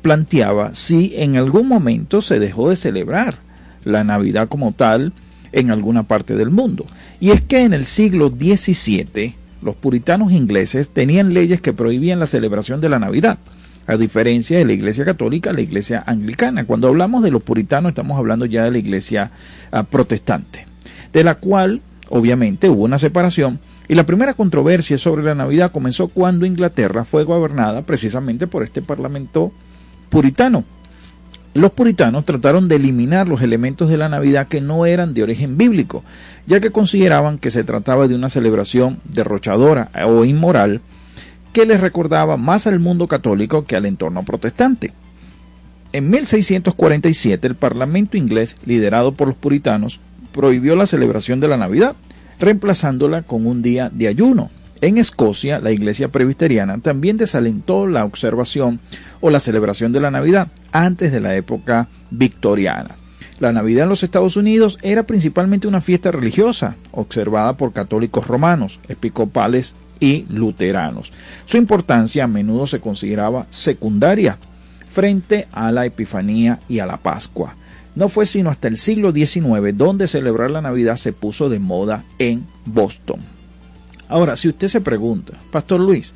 planteaba 0.01 0.75
si 0.75 1.13
en 1.15 1.37
algún 1.37 1.67
momento 1.67 2.21
se 2.21 2.39
dejó 2.39 2.69
de 2.69 2.75
celebrar 2.75 3.35
la 3.83 4.03
Navidad 4.03 4.47
como 4.47 4.71
tal 4.71 5.13
en 5.51 5.71
alguna 5.71 6.03
parte 6.03 6.35
del 6.35 6.51
mundo. 6.51 6.85
Y 7.19 7.31
es 7.31 7.41
que 7.41 7.63
en 7.63 7.73
el 7.73 7.85
siglo 7.85 8.29
XVII 8.29 9.35
los 9.61 9.75
puritanos 9.75 10.31
ingleses 10.31 10.89
tenían 10.89 11.33
leyes 11.33 11.61
que 11.61 11.73
prohibían 11.73 12.19
la 12.19 12.27
celebración 12.27 12.81
de 12.81 12.89
la 12.89 12.99
Navidad, 12.99 13.39
a 13.87 13.97
diferencia 13.97 14.57
de 14.57 14.65
la 14.65 14.73
Iglesia 14.73 15.05
Católica, 15.05 15.53
la 15.53 15.61
Iglesia 15.61 16.03
Anglicana. 16.05 16.65
Cuando 16.65 16.87
hablamos 16.87 17.23
de 17.23 17.31
los 17.31 17.41
puritanos 17.41 17.89
estamos 17.89 18.17
hablando 18.17 18.45
ya 18.45 18.63
de 18.63 18.71
la 18.71 18.77
Iglesia 18.77 19.31
ah, 19.71 19.83
protestante, 19.83 20.67
de 21.13 21.23
la 21.23 21.35
cual 21.35 21.81
obviamente 22.09 22.69
hubo 22.69 22.83
una 22.83 22.97
separación. 22.97 23.59
Y 23.87 23.95
la 23.95 24.05
primera 24.05 24.33
controversia 24.33 24.97
sobre 24.97 25.23
la 25.23 25.35
Navidad 25.35 25.71
comenzó 25.71 26.07
cuando 26.07 26.45
Inglaterra 26.45 27.05
fue 27.05 27.23
gobernada 27.23 27.83
precisamente 27.83 28.47
por 28.47 28.63
este 28.63 28.81
parlamento 28.81 29.51
puritano. 30.09 30.63
Los 31.53 31.71
puritanos 31.71 32.25
trataron 32.25 32.67
de 32.67 32.75
eliminar 32.75 33.29
los 33.29 33.41
elementos 33.41 33.89
de 33.89 33.97
la 33.97 34.09
Navidad 34.09 34.47
que 34.47 34.59
no 34.59 34.85
eran 34.85 35.13
de 35.13 35.23
origen 35.23 35.57
bíblico, 35.57 36.03
ya 36.47 36.59
que 36.59 36.71
consideraban 36.71 37.37
que 37.37 37.51
se 37.51 37.63
trataba 37.63 38.09
de 38.09 38.15
una 38.15 38.27
celebración 38.27 38.99
derrochadora 39.05 39.89
o 40.05 40.25
inmoral 40.25 40.81
que 41.53 41.65
les 41.65 41.79
recordaba 41.79 42.35
más 42.35 42.67
al 42.67 42.81
mundo 42.81 43.07
católico 43.07 43.65
que 43.65 43.77
al 43.77 43.85
entorno 43.85 44.23
protestante. 44.23 44.91
En 45.93 46.09
1647 46.09 47.47
el 47.47 47.55
Parlamento 47.55 48.17
inglés, 48.17 48.57
liderado 48.65 49.13
por 49.13 49.29
los 49.29 49.37
puritanos, 49.37 50.01
prohibió 50.33 50.75
la 50.75 50.87
celebración 50.87 51.39
de 51.39 51.47
la 51.47 51.55
Navidad, 51.55 51.95
reemplazándola 52.39 53.23
con 53.23 53.45
un 53.45 53.61
día 53.61 53.89
de 53.91 54.07
ayuno. 54.07 54.49
En 54.81 54.97
Escocia, 54.97 55.59
la 55.59 55.71
Iglesia 55.71 56.09
Presbiteriana 56.09 56.77
también 56.79 57.17
desalentó 57.17 57.87
la 57.87 58.05
observación 58.05 58.79
o 59.21 59.29
la 59.29 59.39
celebración 59.39 59.91
de 59.91 60.01
la 60.01 60.11
Navidad 60.11 60.49
antes 60.71 61.11
de 61.11 61.21
la 61.21 61.35
época 61.35 61.87
victoriana. 62.11 62.95
La 63.39 63.51
Navidad 63.51 63.83
en 63.83 63.89
los 63.89 64.03
Estados 64.03 64.37
Unidos 64.37 64.77
era 64.81 65.03
principalmente 65.03 65.67
una 65.67 65.81
fiesta 65.81 66.11
religiosa, 66.11 66.75
observada 66.91 67.57
por 67.57 67.73
católicos 67.73 68.27
romanos, 68.27 68.79
episcopales 68.87 69.75
y 69.99 70.25
luteranos. 70.29 71.11
Su 71.45 71.57
importancia 71.57 72.23
a 72.23 72.27
menudo 72.27 72.67
se 72.67 72.79
consideraba 72.79 73.45
secundaria 73.49 74.37
frente 74.89 75.47
a 75.51 75.71
la 75.71 75.85
Epifanía 75.85 76.59
y 76.69 76.79
a 76.79 76.85
la 76.85 76.97
Pascua. 76.97 77.55
No 77.95 78.09
fue 78.09 78.25
sino 78.25 78.49
hasta 78.49 78.67
el 78.67 78.77
siglo 78.77 79.11
XIX 79.13 79.75
donde 79.75 80.07
celebrar 80.07 80.51
la 80.51 80.61
Navidad 80.61 80.97
se 80.97 81.13
puso 81.13 81.49
de 81.49 81.59
moda 81.59 82.03
en 82.19 82.45
Boston. 82.65 83.19
Ahora, 84.09 84.35
si 84.35 84.49
usted 84.49 84.67
se 84.67 84.81
pregunta, 84.81 85.33
Pastor 85.51 85.79
Luis, 85.79 86.13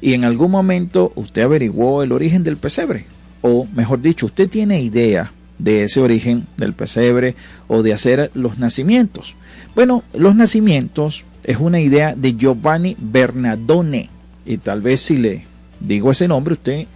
¿y 0.00 0.14
en 0.14 0.24
algún 0.24 0.50
momento 0.50 1.12
usted 1.16 1.42
averiguó 1.42 2.02
el 2.02 2.12
origen 2.12 2.42
del 2.44 2.56
pesebre? 2.56 3.06
O 3.42 3.66
mejor 3.74 4.00
dicho, 4.00 4.26
¿usted 4.26 4.48
tiene 4.48 4.80
idea 4.80 5.32
de 5.58 5.84
ese 5.84 6.00
origen 6.00 6.46
del 6.56 6.74
pesebre 6.74 7.34
o 7.68 7.82
de 7.82 7.92
hacer 7.92 8.30
los 8.34 8.58
nacimientos? 8.58 9.34
Bueno, 9.74 10.04
los 10.14 10.34
nacimientos 10.34 11.24
es 11.44 11.58
una 11.58 11.80
idea 11.80 12.14
de 12.16 12.36
Giovanni 12.36 12.96
Bernardone. 12.98 14.10
Y 14.46 14.58
tal 14.58 14.80
vez 14.80 15.00
si 15.00 15.16
le 15.18 15.44
digo 15.80 16.12
ese 16.12 16.28
nombre, 16.28 16.54
usted 16.54 16.86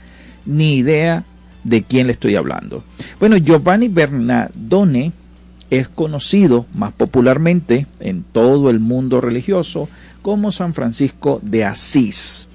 ni 0.46 0.76
idea 0.76 1.24
de 1.64 1.82
quién 1.82 2.06
le 2.06 2.12
estoy 2.12 2.36
hablando. 2.36 2.84
Bueno, 3.18 3.36
Giovanni 3.36 3.88
Bernardone 3.88 5.12
es 5.70 5.88
conocido 5.88 6.66
más 6.74 6.92
popularmente 6.92 7.86
en 8.00 8.24
todo 8.24 8.70
el 8.70 8.80
mundo 8.80 9.20
religioso 9.20 9.88
como 10.22 10.52
San 10.52 10.74
Francisco 10.74 11.40
de 11.42 11.64
Asís. 11.64 12.48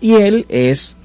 Y 0.00 0.14
él 0.14 0.46
es, 0.48 0.96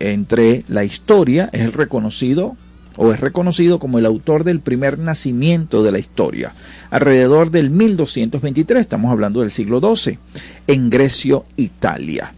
entre 0.00 0.64
la 0.68 0.84
historia, 0.84 1.48
es 1.52 1.60
el 1.60 1.72
reconocido 1.72 2.56
o 2.96 3.12
es 3.12 3.20
reconocido 3.20 3.78
como 3.78 3.98
el 3.98 4.06
autor 4.06 4.44
del 4.44 4.60
primer 4.60 4.98
nacimiento 4.98 5.82
de 5.82 5.92
la 5.92 5.98
historia, 5.98 6.52
alrededor 6.90 7.50
del 7.50 7.70
1223, 7.70 8.80
estamos 8.80 9.10
hablando 9.10 9.40
del 9.40 9.50
siglo 9.50 9.80
XII, 9.80 10.18
en 10.66 10.90
Grecio, 10.90 11.44
Italia. 11.56 12.34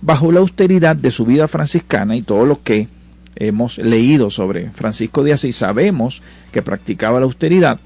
Bajo 0.00 0.30
la 0.30 0.40
austeridad 0.40 0.94
de 0.94 1.10
su 1.10 1.24
vida 1.24 1.48
franciscana 1.48 2.16
y 2.16 2.22
todo 2.22 2.46
lo 2.46 2.62
que 2.62 2.86
hemos 3.36 3.78
leído 3.78 4.30
sobre 4.30 4.70
Francisco 4.70 5.22
de 5.22 5.32
Asís, 5.32 5.56
sabemos 5.56 6.22
que 6.52 6.62
practicaba 6.62 7.20
la 7.20 7.26
austeridad, 7.26 7.78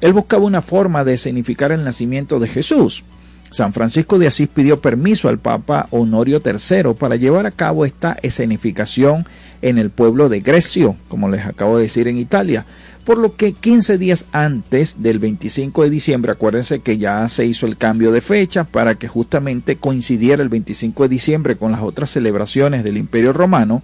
él 0.00 0.12
buscaba 0.12 0.44
una 0.44 0.62
forma 0.62 1.04
de 1.04 1.14
escenificar 1.14 1.72
el 1.72 1.84
nacimiento 1.84 2.38
de 2.38 2.48
Jesús. 2.48 3.04
San 3.50 3.72
Francisco 3.72 4.18
de 4.18 4.26
Asís 4.26 4.48
pidió 4.48 4.80
permiso 4.80 5.28
al 5.28 5.38
Papa 5.38 5.86
Honorio 5.90 6.42
III 6.44 6.94
para 6.98 7.16
llevar 7.16 7.46
a 7.46 7.52
cabo 7.52 7.84
esta 7.84 8.16
escenificación 8.22 9.26
en 9.62 9.78
el 9.78 9.90
pueblo 9.90 10.28
de 10.28 10.40
Grecio, 10.40 10.96
como 11.08 11.28
les 11.28 11.46
acabo 11.46 11.76
de 11.76 11.84
decir 11.84 12.08
en 12.08 12.18
Italia, 12.18 12.66
por 13.04 13.18
lo 13.18 13.36
que 13.36 13.52
15 13.52 13.98
días 13.98 14.24
antes 14.32 15.00
del 15.00 15.20
25 15.20 15.84
de 15.84 15.90
diciembre, 15.90 16.32
acuérdense 16.32 16.80
que 16.80 16.98
ya 16.98 17.28
se 17.28 17.46
hizo 17.46 17.66
el 17.66 17.76
cambio 17.76 18.10
de 18.10 18.20
fecha 18.20 18.64
para 18.64 18.96
que 18.96 19.06
justamente 19.06 19.76
coincidiera 19.76 20.42
el 20.42 20.48
25 20.48 21.04
de 21.04 21.08
diciembre 21.08 21.56
con 21.56 21.70
las 21.70 21.82
otras 21.82 22.10
celebraciones 22.10 22.82
del 22.82 22.96
Imperio 22.96 23.32
Romano, 23.32 23.82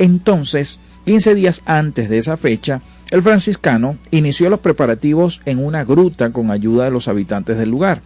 entonces, 0.00 0.78
15 1.04 1.34
días 1.34 1.62
antes 1.66 2.08
de 2.08 2.16
esa 2.16 2.38
fecha, 2.38 2.80
el 3.10 3.22
franciscano 3.22 3.98
inició 4.10 4.48
los 4.48 4.60
preparativos 4.60 5.42
en 5.44 5.62
una 5.62 5.84
gruta 5.84 6.30
con 6.30 6.50
ayuda 6.50 6.86
de 6.86 6.90
los 6.90 7.06
habitantes 7.06 7.58
del 7.58 7.68
lugar. 7.68 8.00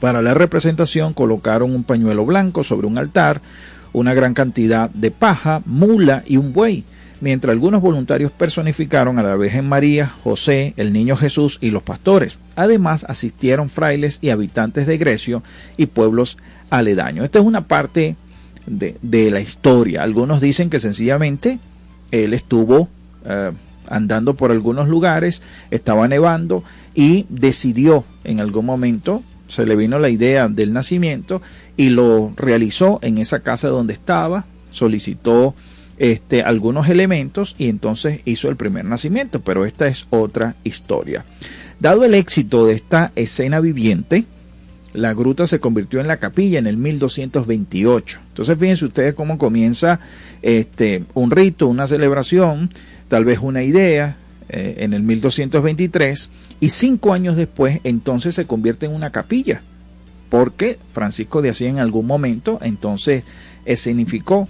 Para 0.00 0.22
la 0.22 0.34
representación 0.34 1.14
colocaron 1.14 1.72
un 1.72 1.84
pañuelo 1.84 2.26
blanco 2.26 2.64
sobre 2.64 2.88
un 2.88 2.98
altar, 2.98 3.40
una 3.92 4.12
gran 4.12 4.34
cantidad 4.34 4.90
de 4.90 5.12
paja, 5.12 5.62
mula 5.66 6.24
y 6.26 6.36
un 6.36 6.52
buey, 6.52 6.82
mientras 7.20 7.52
algunos 7.52 7.80
voluntarios 7.80 8.32
personificaron 8.32 9.20
a 9.20 9.22
la 9.22 9.36
Virgen 9.36 9.68
María, 9.68 10.08
José, 10.24 10.74
el 10.76 10.92
Niño 10.92 11.16
Jesús 11.16 11.58
y 11.60 11.70
los 11.70 11.84
pastores. 11.84 12.40
Además 12.56 13.06
asistieron 13.08 13.68
frailes 13.68 14.18
y 14.20 14.30
habitantes 14.30 14.88
de 14.88 14.98
Grecio 14.98 15.44
y 15.76 15.86
pueblos 15.86 16.38
aledaños. 16.70 17.24
Esta 17.24 17.38
es 17.38 17.44
una 17.44 17.68
parte 17.68 18.16
de, 18.66 19.30
la 19.30 19.40
historia. 19.40 20.02
Algunos 20.02 20.40
dicen 20.40 20.70
que 20.70 20.80
sencillamente 20.80 21.58
él 22.10 22.34
estuvo 22.34 22.88
eh, 23.24 23.52
andando 23.88 24.34
por 24.34 24.50
algunos 24.50 24.88
lugares, 24.88 25.42
estaba 25.70 26.08
nevando 26.08 26.64
y 26.94 27.26
decidió 27.28 28.04
en 28.24 28.40
algún 28.40 28.66
momento, 28.66 29.22
se 29.48 29.66
le 29.66 29.76
vino 29.76 29.98
la 29.98 30.08
idea 30.08 30.48
del 30.48 30.72
nacimiento 30.72 31.42
y 31.76 31.90
lo 31.90 32.32
realizó 32.36 32.98
en 33.02 33.18
esa 33.18 33.40
casa 33.40 33.68
donde 33.68 33.92
estaba, 33.92 34.46
solicitó 34.70 35.54
este, 35.98 36.42
algunos 36.42 36.88
elementos 36.88 37.54
y 37.58 37.68
entonces 37.68 38.20
hizo 38.24 38.48
el 38.48 38.56
primer 38.56 38.84
nacimiento, 38.84 39.40
pero 39.40 39.64
esta 39.64 39.86
es 39.86 40.06
otra 40.10 40.56
historia. 40.64 41.24
Dado 41.78 42.04
el 42.04 42.14
éxito 42.14 42.66
de 42.66 42.74
esta 42.74 43.12
escena 43.14 43.60
viviente, 43.60 44.24
la 44.94 45.12
gruta 45.12 45.46
se 45.46 45.60
convirtió 45.60 46.00
en 46.00 46.06
la 46.06 46.18
capilla 46.18 46.58
en 46.58 46.66
el 46.66 46.76
1228. 46.76 48.20
Entonces 48.28 48.58
fíjense 48.58 48.84
ustedes 48.86 49.14
cómo 49.14 49.38
comienza 49.38 50.00
este, 50.40 51.04
un 51.14 51.30
rito, 51.30 51.66
una 51.66 51.86
celebración, 51.86 52.70
tal 53.08 53.24
vez 53.24 53.40
una 53.40 53.62
idea 53.62 54.16
eh, 54.48 54.76
en 54.78 54.94
el 54.94 55.02
1223 55.02 56.30
y 56.60 56.68
cinco 56.68 57.12
años 57.12 57.36
después 57.36 57.80
entonces 57.84 58.34
se 58.34 58.46
convierte 58.46 58.86
en 58.86 58.92
una 58.92 59.10
capilla 59.10 59.62
porque 60.28 60.78
Francisco 60.92 61.42
de 61.42 61.50
Asís 61.50 61.68
en 61.68 61.78
algún 61.78 62.06
momento 62.06 62.58
entonces 62.62 63.24
escenificó 63.64 64.48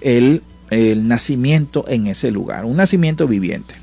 el, 0.00 0.42
el 0.70 1.08
nacimiento 1.08 1.84
en 1.88 2.08
ese 2.08 2.30
lugar, 2.30 2.64
un 2.64 2.76
nacimiento 2.76 3.26
viviente. 3.26 3.74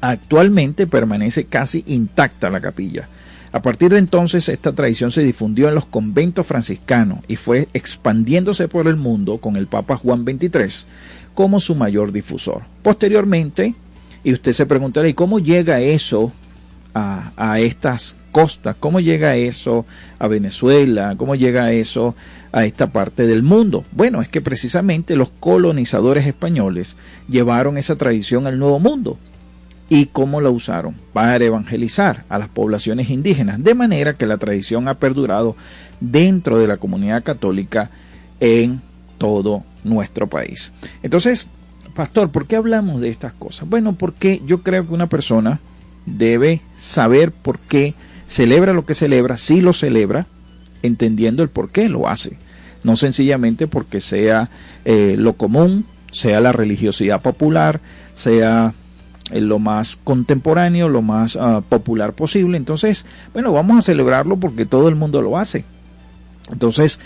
Actualmente 0.00 0.86
permanece 0.88 1.44
casi 1.44 1.84
intacta 1.86 2.50
la 2.50 2.60
capilla 2.60 3.08
a 3.52 3.60
partir 3.60 3.90
de 3.90 3.98
entonces 3.98 4.48
esta 4.48 4.72
tradición 4.72 5.10
se 5.10 5.22
difundió 5.22 5.68
en 5.68 5.74
los 5.74 5.84
conventos 5.84 6.46
franciscanos 6.46 7.18
y 7.28 7.36
fue 7.36 7.68
expandiéndose 7.74 8.66
por 8.66 8.88
el 8.88 8.96
mundo 8.96 9.38
con 9.38 9.56
el 9.56 9.66
Papa 9.66 9.98
Juan 9.98 10.24
XXIII 10.24 10.86
como 11.34 11.60
su 11.60 11.74
mayor 11.74 12.12
difusor. 12.12 12.62
Posteriormente, 12.82 13.74
y 14.24 14.32
usted 14.32 14.52
se 14.52 14.64
preguntará, 14.64 15.06
¿y 15.06 15.14
cómo 15.14 15.38
llega 15.38 15.80
eso 15.80 16.32
a, 16.94 17.58
estas 17.60 18.16
costas? 18.32 18.76
¿Cómo 18.80 19.00
llega 19.00 19.36
eso 19.36 19.84
a 20.18 20.28
Venezuela? 20.28 21.14
¿Cómo 21.18 21.34
llega 21.34 21.72
eso 21.72 22.14
a 22.52 22.64
esta 22.64 22.86
parte 22.86 23.26
del 23.26 23.42
mundo? 23.42 23.84
Bueno, 23.92 24.22
es 24.22 24.28
que 24.30 24.40
precisamente 24.40 25.14
los 25.14 25.30
colonizadores 25.40 26.26
españoles 26.26 26.96
llevaron 27.28 27.76
esa 27.76 27.96
tradición 27.96 28.46
al 28.46 28.58
Nuevo 28.58 28.78
Mundo 28.78 29.18
y 29.94 30.06
cómo 30.06 30.40
la 30.40 30.48
usaron 30.48 30.94
para 31.12 31.44
evangelizar 31.44 32.24
a 32.30 32.38
las 32.38 32.48
poblaciones 32.48 33.10
indígenas, 33.10 33.62
de 33.62 33.74
manera 33.74 34.14
que 34.14 34.24
la 34.24 34.38
tradición 34.38 34.88
ha 34.88 34.94
perdurado 34.94 35.54
dentro 36.00 36.56
de 36.56 36.66
la 36.66 36.78
comunidad 36.78 37.22
católica 37.22 37.90
en 38.40 38.80
todo 39.18 39.64
nuestro 39.84 40.28
país. 40.28 40.72
Entonces, 41.02 41.46
pastor, 41.92 42.30
¿por 42.30 42.46
qué 42.46 42.56
hablamos 42.56 43.02
de 43.02 43.10
estas 43.10 43.34
cosas? 43.34 43.68
Bueno, 43.68 43.92
porque 43.92 44.40
yo 44.46 44.62
creo 44.62 44.86
que 44.86 44.94
una 44.94 45.10
persona 45.10 45.60
debe 46.06 46.62
saber 46.78 47.30
por 47.30 47.58
qué 47.58 47.92
celebra 48.26 48.72
lo 48.72 48.86
que 48.86 48.94
celebra, 48.94 49.36
si 49.36 49.60
lo 49.60 49.74
celebra, 49.74 50.24
entendiendo 50.82 51.42
el 51.42 51.50
por 51.50 51.68
qué 51.68 51.90
lo 51.90 52.08
hace. 52.08 52.38
No 52.82 52.96
sencillamente 52.96 53.66
porque 53.66 54.00
sea 54.00 54.48
eh, 54.86 55.16
lo 55.18 55.34
común, 55.34 55.84
sea 56.10 56.40
la 56.40 56.52
religiosidad 56.52 57.20
popular, 57.20 57.82
sea 58.14 58.72
lo 59.40 59.58
más 59.58 59.96
contemporáneo, 59.96 60.88
lo 60.88 61.02
más 61.02 61.36
ah, 61.36 61.62
popular 61.68 62.12
posible. 62.12 62.56
Entonces, 62.56 63.06
bueno, 63.32 63.52
vamos 63.52 63.78
a 63.78 63.82
celebrarlo 63.82 64.36
porque 64.36 64.66
todo 64.66 64.88
el 64.88 64.94
mundo 64.94 65.22
lo 65.22 65.38
hace. 65.38 65.64
Entonces, 66.50 67.00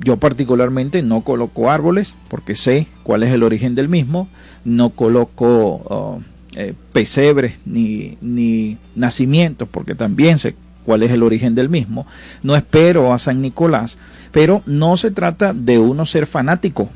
yo 0.00 0.16
particularmente 0.16 1.02
no 1.02 1.22
coloco 1.22 1.70
árboles 1.70 2.14
porque 2.28 2.54
sé 2.54 2.86
cuál 3.02 3.22
es 3.22 3.32
el 3.32 3.42
origen 3.42 3.74
del 3.74 3.88
mismo, 3.88 4.28
no 4.64 4.90
coloco 4.90 6.22
eh, 6.52 6.74
pesebres 6.92 7.58
ni, 7.64 8.16
ni 8.20 8.78
nacimientos 8.94 9.68
porque 9.68 9.94
también 9.94 10.38
sé 10.38 10.54
cuál 10.84 11.02
es 11.02 11.10
el 11.10 11.22
origen 11.22 11.54
del 11.54 11.68
mismo, 11.68 12.06
no 12.42 12.56
espero 12.56 13.12
a 13.12 13.18
San 13.18 13.40
Nicolás, 13.40 13.98
pero 14.32 14.62
no 14.66 14.96
se 14.96 15.10
trata 15.10 15.52
de 15.52 15.78
uno 15.78 16.06
ser 16.06 16.26
fanático, 16.26 16.88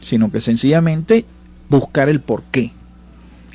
sino 0.00 0.30
que 0.30 0.40
sencillamente 0.40 1.24
buscar 1.68 2.08
el 2.08 2.20
porqué 2.20 2.72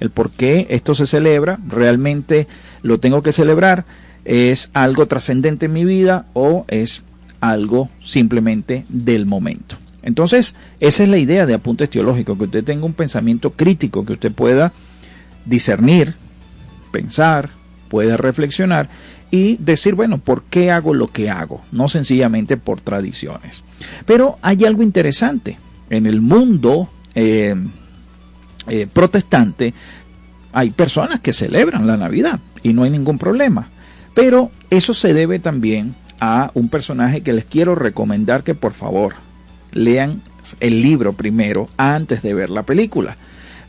el 0.02 0.10
por 0.10 0.32
qué 0.32 0.68
esto 0.70 0.94
se 0.94 1.06
celebra, 1.06 1.60
realmente 1.66 2.48
lo 2.82 3.00
tengo 3.00 3.22
que 3.22 3.32
celebrar, 3.32 3.86
es 4.26 4.70
algo 4.74 5.06
trascendente 5.06 5.68
en 5.68 5.74
mi 5.74 5.86
vida 5.86 6.26
o 6.34 6.66
es 6.68 7.04
algo 7.40 7.90
simplemente 8.04 8.84
del 8.90 9.26
momento. 9.26 9.78
Entonces, 10.04 10.56
esa 10.80 11.04
es 11.04 11.10
la 11.10 11.20
idea 11.20 11.46
de 11.46 11.54
apuntes 11.54 11.90
teológicos, 11.90 12.38
que 12.38 12.46
usted 12.46 12.64
tenga 12.64 12.86
un 12.86 12.94
pensamiento 12.94 13.52
crítico, 13.52 14.04
que 14.04 14.14
usted 14.14 14.32
pueda 14.32 14.74
discernir, 15.46 16.16
pensar, 16.92 17.52
pueda 17.88 18.18
reflexionar 18.18 18.90
y 19.30 19.58
decir, 19.58 19.94
bueno, 19.94 20.18
¿por 20.18 20.44
qué 20.44 20.72
hago 20.72 20.96
lo 20.96 21.08
que 21.08 21.30
hago? 21.30 21.62
No 21.72 21.88
sencillamente 21.88 22.58
por 22.58 22.82
tradiciones. 22.82 23.64
Pero 24.06 24.40
hay 24.42 24.66
algo 24.66 24.82
interesante. 24.82 25.58
En 25.92 26.08
el 26.08 26.22
mundo 26.22 26.90
eh, 27.14 27.56
eh, 28.68 28.88
protestante, 28.92 29.74
hay 30.54 30.72
personas 30.72 31.20
que 31.20 31.34
celebran 31.34 31.88
la 31.88 31.98
Navidad 31.98 32.40
y 32.64 32.74
no 32.74 32.84
hay 32.84 32.90
ningún 32.90 33.18
problema. 33.18 33.70
Pero 34.14 34.52
eso 34.70 34.94
se 34.94 35.14
debe 35.14 35.40
también 35.40 35.96
a 36.20 36.52
un 36.54 36.70
personaje 36.70 37.22
que 37.22 37.34
les 37.34 37.46
quiero 37.46 37.76
recomendar 37.76 38.44
que 38.44 38.54
por 38.54 38.74
favor 38.74 39.16
lean 39.72 40.22
el 40.60 40.82
libro 40.82 41.14
primero 41.14 41.70
antes 41.78 42.22
de 42.22 42.34
ver 42.34 42.50
la 42.50 42.64
película. 42.64 43.18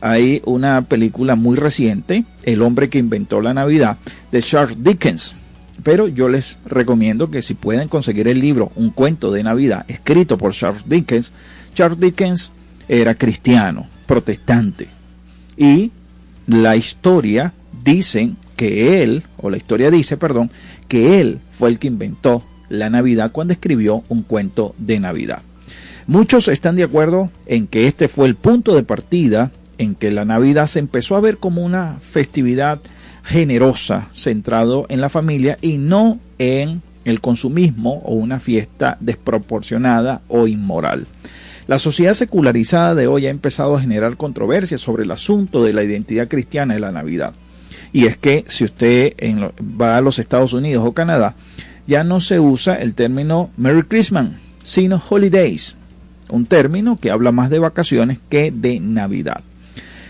hay 0.01 0.41
una 0.45 0.81
película 0.81 1.35
muy 1.35 1.55
reciente, 1.55 2.25
El 2.43 2.61
hombre 2.61 2.89
que 2.89 2.99
inventó 2.99 3.39
la 3.39 3.53
Navidad, 3.53 3.97
de 4.31 4.41
Charles 4.41 4.83
Dickens. 4.83 5.35
Pero 5.81 6.07
yo 6.07 6.27
les 6.27 6.59
recomiendo 6.65 7.31
que 7.31 7.41
si 7.41 7.53
pueden 7.53 7.87
conseguir 7.87 8.27
el 8.27 8.39
libro 8.39 8.71
Un 8.75 8.89
cuento 8.91 9.31
de 9.31 9.43
Navidad, 9.43 9.85
escrito 9.87 10.37
por 10.37 10.51
Charles 10.51 10.83
Dickens, 10.87 11.31
Charles 11.73 11.99
Dickens 11.99 12.51
era 12.87 13.15
cristiano, 13.15 13.87
protestante. 14.13 14.89
Y 15.57 15.89
la 16.45 16.75
historia 16.75 17.51
dicen 17.83 18.37
que 18.55 19.01
él, 19.01 19.23
o 19.37 19.49
la 19.49 19.57
historia 19.57 19.89
dice, 19.89 20.17
perdón, 20.17 20.51
que 20.87 21.19
él 21.19 21.39
fue 21.51 21.69
el 21.69 21.79
que 21.79 21.87
inventó 21.87 22.43
la 22.69 22.91
Navidad 22.91 23.31
cuando 23.31 23.53
escribió 23.53 24.03
un 24.09 24.21
cuento 24.21 24.75
de 24.77 24.99
Navidad. 24.99 25.41
Muchos 26.05 26.47
están 26.47 26.75
de 26.75 26.83
acuerdo 26.83 27.31
en 27.47 27.65
que 27.65 27.87
este 27.87 28.07
fue 28.07 28.27
el 28.27 28.35
punto 28.35 28.75
de 28.75 28.83
partida 28.83 29.51
en 29.79 29.95
que 29.95 30.11
la 30.11 30.25
Navidad 30.25 30.67
se 30.67 30.77
empezó 30.77 31.15
a 31.15 31.21
ver 31.21 31.37
como 31.37 31.63
una 31.63 31.97
festividad 31.99 32.81
generosa, 33.23 34.09
centrado 34.13 34.85
en 34.89 35.01
la 35.01 35.09
familia 35.09 35.57
y 35.59 35.79
no 35.79 36.19
en 36.37 36.83
el 37.03 37.19
consumismo 37.19 38.03
o 38.05 38.13
una 38.13 38.39
fiesta 38.39 38.95
desproporcionada 38.99 40.21
o 40.27 40.45
inmoral. 40.45 41.07
La 41.65 41.79
sociedad 41.79 42.13
secularizada 42.13 42.93
de 42.93 43.07
hoy 43.07 43.25
ha 43.25 43.29
empezado 43.29 43.75
a 43.75 43.81
generar 43.81 44.17
controversias 44.17 44.81
sobre 44.81 45.03
el 45.03 45.11
asunto 45.11 45.63
de 45.63 45.71
la 45.71 45.83
identidad 45.83 46.27
cristiana 46.27 46.73
de 46.73 46.81
la 46.81 46.91
Navidad. 46.91 47.33
Y 47.93 48.05
es 48.05 48.17
que 48.17 48.43
si 48.47 48.65
usted 48.65 49.13
va 49.61 49.97
a 49.97 50.01
los 50.01 50.19
Estados 50.19 50.51
Unidos 50.51 50.85
o 50.85 50.91
Canadá, 50.91 51.35
ya 51.87 52.03
no 52.03 52.19
se 52.19 52.39
usa 52.39 52.75
el 52.75 52.95
término 52.95 53.49
Merry 53.55 53.83
Christmas, 53.83 54.29
sino 54.63 55.01
Holidays, 55.09 55.77
un 56.29 56.45
término 56.45 56.97
que 56.97 57.11
habla 57.11 57.31
más 57.31 57.49
de 57.49 57.59
vacaciones 57.59 58.19
que 58.29 58.51
de 58.51 58.79
Navidad. 58.81 59.41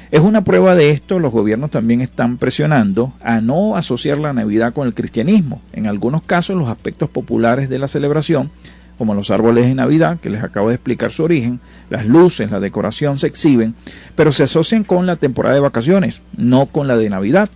Es 0.09 0.21
una 0.21 0.43
prueba 0.43 0.75
de 0.75 0.91
esto, 0.91 1.19
los 1.19 1.31
gobiernos 1.31 1.71
también 1.71 2.01
están 2.01 2.37
presionando 2.37 3.13
a 3.21 3.41
no 3.41 3.75
asociar 3.75 4.19
la 4.19 4.31
Navidad 4.31 4.73
con 4.73 4.87
el 4.87 4.93
cristianismo. 4.93 5.61
En 5.71 5.87
algunos 5.87 6.23
casos 6.23 6.55
los 6.55 6.69
aspectos 6.69 7.09
populares 7.09 7.67
de 7.69 7.79
la 7.79 7.87
celebración 7.87 8.51
como 8.97 9.13
los 9.13 9.31
árboles 9.31 9.65
de 9.65 9.75
Navidad, 9.75 10.19
que 10.19 10.29
les 10.29 10.43
acabo 10.43 10.69
de 10.69 10.75
explicar 10.75 11.11
su 11.11 11.23
origen, 11.23 11.59
las 11.89 12.05
luces, 12.05 12.51
la 12.51 12.59
decoración 12.59 13.17
se 13.17 13.27
exhiben, 13.27 13.75
pero 14.15 14.31
se 14.31 14.43
asocian 14.43 14.83
con 14.83 15.05
la 15.05 15.15
temporada 15.15 15.55
de 15.55 15.61
vacaciones, 15.61 16.21
no 16.37 16.67
con 16.67 16.87
la 16.87 16.97
de 16.97 17.09
Navidad. 17.09 17.49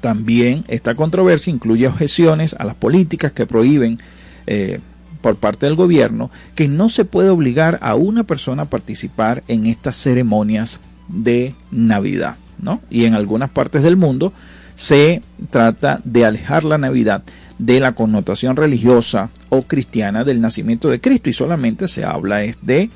También 0.00 0.64
esta 0.68 0.94
controversia 0.94 1.52
incluye 1.52 1.88
objeciones 1.88 2.54
a 2.58 2.64
las 2.64 2.74
políticas 2.74 3.32
que 3.32 3.46
prohíben 3.46 3.98
eh, 4.46 4.80
por 5.20 5.36
parte 5.36 5.66
del 5.66 5.74
gobierno 5.74 6.30
que 6.54 6.68
no 6.68 6.88
se 6.88 7.04
puede 7.04 7.30
obligar 7.30 7.78
a 7.82 7.96
una 7.96 8.22
persona 8.22 8.62
a 8.62 8.70
participar 8.70 9.42
en 9.48 9.66
estas 9.66 9.96
ceremonias 9.96 10.78
de 11.08 11.54
Navidad. 11.70 12.36
¿no? 12.60 12.80
Y 12.90 13.04
en 13.04 13.14
algunas 13.14 13.50
partes 13.50 13.82
del 13.82 13.96
mundo 13.96 14.32
se 14.76 15.22
trata 15.50 16.00
de 16.04 16.24
alejar 16.24 16.64
la 16.64 16.78
Navidad 16.78 17.22
de 17.58 17.80
la 17.80 17.92
connotación 17.92 18.56
religiosa 18.56 19.30
o 19.48 19.62
cristiana 19.62 20.24
del 20.24 20.40
nacimiento 20.40 20.88
de 20.88 21.00
Cristo 21.00 21.30
y 21.30 21.32
solamente 21.32 21.88
se 21.88 22.04
habla 22.04 22.38
de 22.38 22.90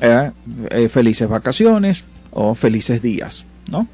eh, 0.00 0.30
eh, 0.70 0.88
felices 0.88 1.28
vacaciones 1.28 2.04
o 2.30 2.54
felices 2.54 3.02
días. 3.02 3.46
¿no? 3.70 3.88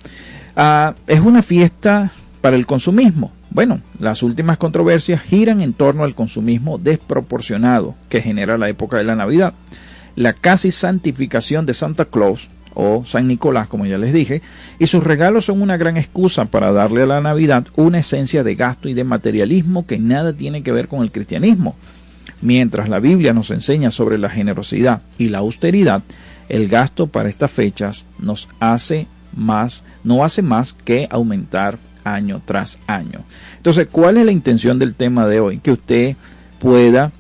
Ah, 0.57 0.95
es 1.07 1.21
una 1.21 1.43
fiesta 1.43 2.13
para 2.41 2.57
el 2.57 2.67
consumismo. 2.67 3.33
Bueno, 3.51 3.81
las 3.99 4.23
últimas 4.23 4.59
controversias 4.59 5.23
giran 5.23 5.61
en 5.61 5.75
torno 5.75 6.05
al 6.05 6.15
consumismo 6.15 6.79
desproporcionado 6.79 7.95
que 8.09 8.23
genera 8.23 8.59
la 8.59 8.69
época 8.69 8.97
de 8.97 9.05
la 9.05 9.17
Navidad. 9.17 9.55
La 10.17 10.33
casi 10.33 10.71
santificación 10.71 11.67
de 11.67 11.75
Santa 11.75 12.07
Claus 12.07 12.49
o 12.75 13.05
San 13.05 13.27
Nicolás, 13.27 13.69
como 13.69 13.87
ya 13.87 13.99
les 13.99 14.13
dije, 14.13 14.43
y 14.79 14.87
sus 14.87 15.05
regalos 15.05 15.47
son 15.47 15.63
una 15.63 15.77
gran 15.77 15.97
excusa 15.97 16.47
para 16.47 16.73
darle 16.73 17.03
a 17.03 17.07
la 17.07 17.21
Navidad 17.21 17.67
una 17.77 17.99
esencia 17.99 18.43
de 18.43 18.55
gasto 18.55 18.89
y 18.89 18.95
de 18.95 19.05
materialismo 19.05 19.87
que 19.87 19.99
nada 19.99 20.33
tiene 20.33 20.63
que 20.63 20.73
ver 20.73 20.89
con 20.89 21.03
el 21.03 21.13
cristianismo. 21.13 21.77
Mientras 22.41 22.89
la 22.89 22.99
Biblia 22.99 23.33
nos 23.33 23.51
enseña 23.51 23.91
sobre 23.91 24.19
la 24.19 24.29
generosidad 24.29 25.03
y 25.19 25.29
la 25.29 25.39
austeridad, 25.39 26.03
el 26.49 26.69
gasto 26.69 27.07
para 27.07 27.29
estas 27.29 27.51
fechas 27.51 28.07
nos 28.19 28.49
hace 28.61 29.07
más, 29.37 29.85
no 30.05 30.25
hace 30.25 30.43
más 30.43 30.73
que 30.73 31.07
aumentar 31.11 31.79
año 32.05 32.43
tras 32.45 32.79
año. 32.87 33.21
Entonces, 33.57 33.89
¿cuál 33.91 34.19
es 34.19 34.27
la 34.27 34.33
intención 34.33 34.79
del 34.79 34.95
tema 34.95 35.27
de 35.27 35.41
hoy? 35.41 35.59
Que 35.59 35.73
usted 35.73 36.17
pueda 36.59 37.13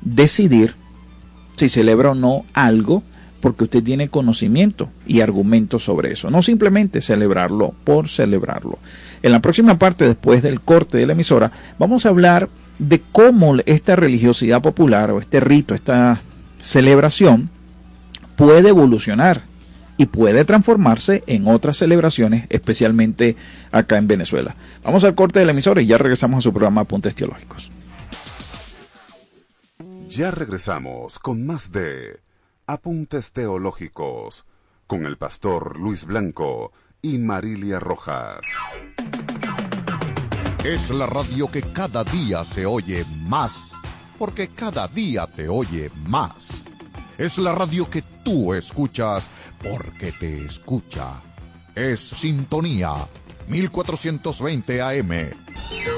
decidir 0.00 0.74
si 1.56 1.68
celebra 1.68 2.12
o 2.12 2.14
no 2.14 2.44
algo 2.54 3.02
porque 3.40 3.64
usted 3.64 3.82
tiene 3.82 4.08
conocimiento 4.08 4.88
y 5.06 5.20
argumentos 5.20 5.84
sobre 5.84 6.12
eso, 6.12 6.30
no 6.30 6.42
simplemente 6.42 7.00
celebrarlo 7.00 7.74
por 7.84 8.08
celebrarlo. 8.08 8.78
En 9.22 9.32
la 9.32 9.40
próxima 9.40 9.78
parte, 9.78 10.06
después 10.06 10.42
del 10.42 10.60
corte 10.60 10.98
de 10.98 11.06
la 11.06 11.12
emisora, 11.12 11.52
vamos 11.78 12.06
a 12.06 12.10
hablar 12.10 12.48
de 12.78 13.02
cómo 13.12 13.56
esta 13.66 13.96
religiosidad 13.96 14.62
popular 14.62 15.10
o 15.10 15.18
este 15.18 15.40
rito, 15.40 15.74
esta 15.74 16.20
celebración, 16.60 17.50
puede 18.36 18.68
evolucionar 18.68 19.42
y 19.96 20.06
puede 20.06 20.44
transformarse 20.44 21.24
en 21.26 21.48
otras 21.48 21.76
celebraciones, 21.76 22.46
especialmente 22.50 23.36
acá 23.72 23.98
en 23.98 24.06
Venezuela. 24.06 24.54
Vamos 24.84 25.02
al 25.04 25.16
corte 25.16 25.40
de 25.40 25.44
la 25.44 25.50
emisora 25.50 25.82
y 25.82 25.86
ya 25.86 25.98
regresamos 25.98 26.38
a 26.38 26.40
su 26.42 26.52
programa 26.52 26.82
Apuntes 26.82 27.14
Teológicos. 27.16 27.70
Ya 30.08 30.30
regresamos 30.30 31.18
con 31.18 31.44
más 31.44 31.72
de 31.72 32.20
Apuntes 32.70 33.32
Teológicos 33.32 34.44
con 34.86 35.06
el 35.06 35.16
pastor 35.16 35.80
Luis 35.80 36.04
Blanco 36.04 36.70
y 37.00 37.16
Marilia 37.16 37.80
Rojas. 37.80 38.42
Es 40.62 40.90
la 40.90 41.06
radio 41.06 41.50
que 41.50 41.62
cada 41.72 42.04
día 42.04 42.44
se 42.44 42.66
oye 42.66 43.06
más, 43.22 43.72
porque 44.18 44.48
cada 44.48 44.86
día 44.86 45.26
te 45.26 45.48
oye 45.48 45.90
más. 45.94 46.62
Es 47.16 47.38
la 47.38 47.54
radio 47.54 47.88
que 47.88 48.02
tú 48.22 48.52
escuchas 48.52 49.30
porque 49.62 50.12
te 50.12 50.44
escucha. 50.44 51.22
Es 51.74 52.00
Sintonía 52.00 52.96
1420 53.46 54.82
AM. 54.82 55.97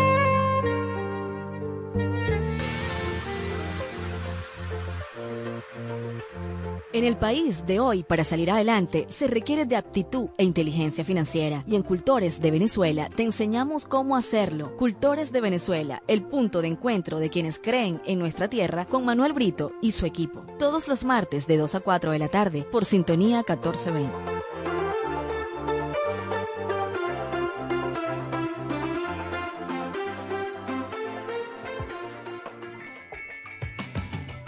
En 7.01 7.07
el 7.07 7.17
país 7.17 7.65
de 7.65 7.79
hoy, 7.79 8.03
para 8.03 8.23
salir 8.23 8.51
adelante, 8.51 9.07
se 9.09 9.25
requiere 9.25 9.65
de 9.65 9.75
aptitud 9.75 10.29
e 10.37 10.43
inteligencia 10.43 11.03
financiera. 11.03 11.63
Y 11.65 11.75
en 11.75 11.81
Cultores 11.81 12.41
de 12.41 12.51
Venezuela 12.51 13.09
te 13.09 13.23
enseñamos 13.23 13.85
cómo 13.85 14.15
hacerlo. 14.15 14.77
Cultores 14.77 15.31
de 15.31 15.41
Venezuela, 15.41 16.03
el 16.07 16.21
punto 16.21 16.61
de 16.61 16.67
encuentro 16.67 17.17
de 17.17 17.31
quienes 17.31 17.57
creen 17.57 18.03
en 18.05 18.19
nuestra 18.19 18.49
tierra 18.49 18.85
con 18.85 19.03
Manuel 19.03 19.33
Brito 19.33 19.71
y 19.81 19.93
su 19.93 20.05
equipo. 20.05 20.45
Todos 20.59 20.87
los 20.87 21.03
martes 21.03 21.47
de 21.47 21.57
2 21.57 21.73
a 21.73 21.79
4 21.79 22.11
de 22.11 22.19
la 22.19 22.27
tarde 22.27 22.67
por 22.71 22.85
Sintonía 22.85 23.37
1420. 23.37 24.50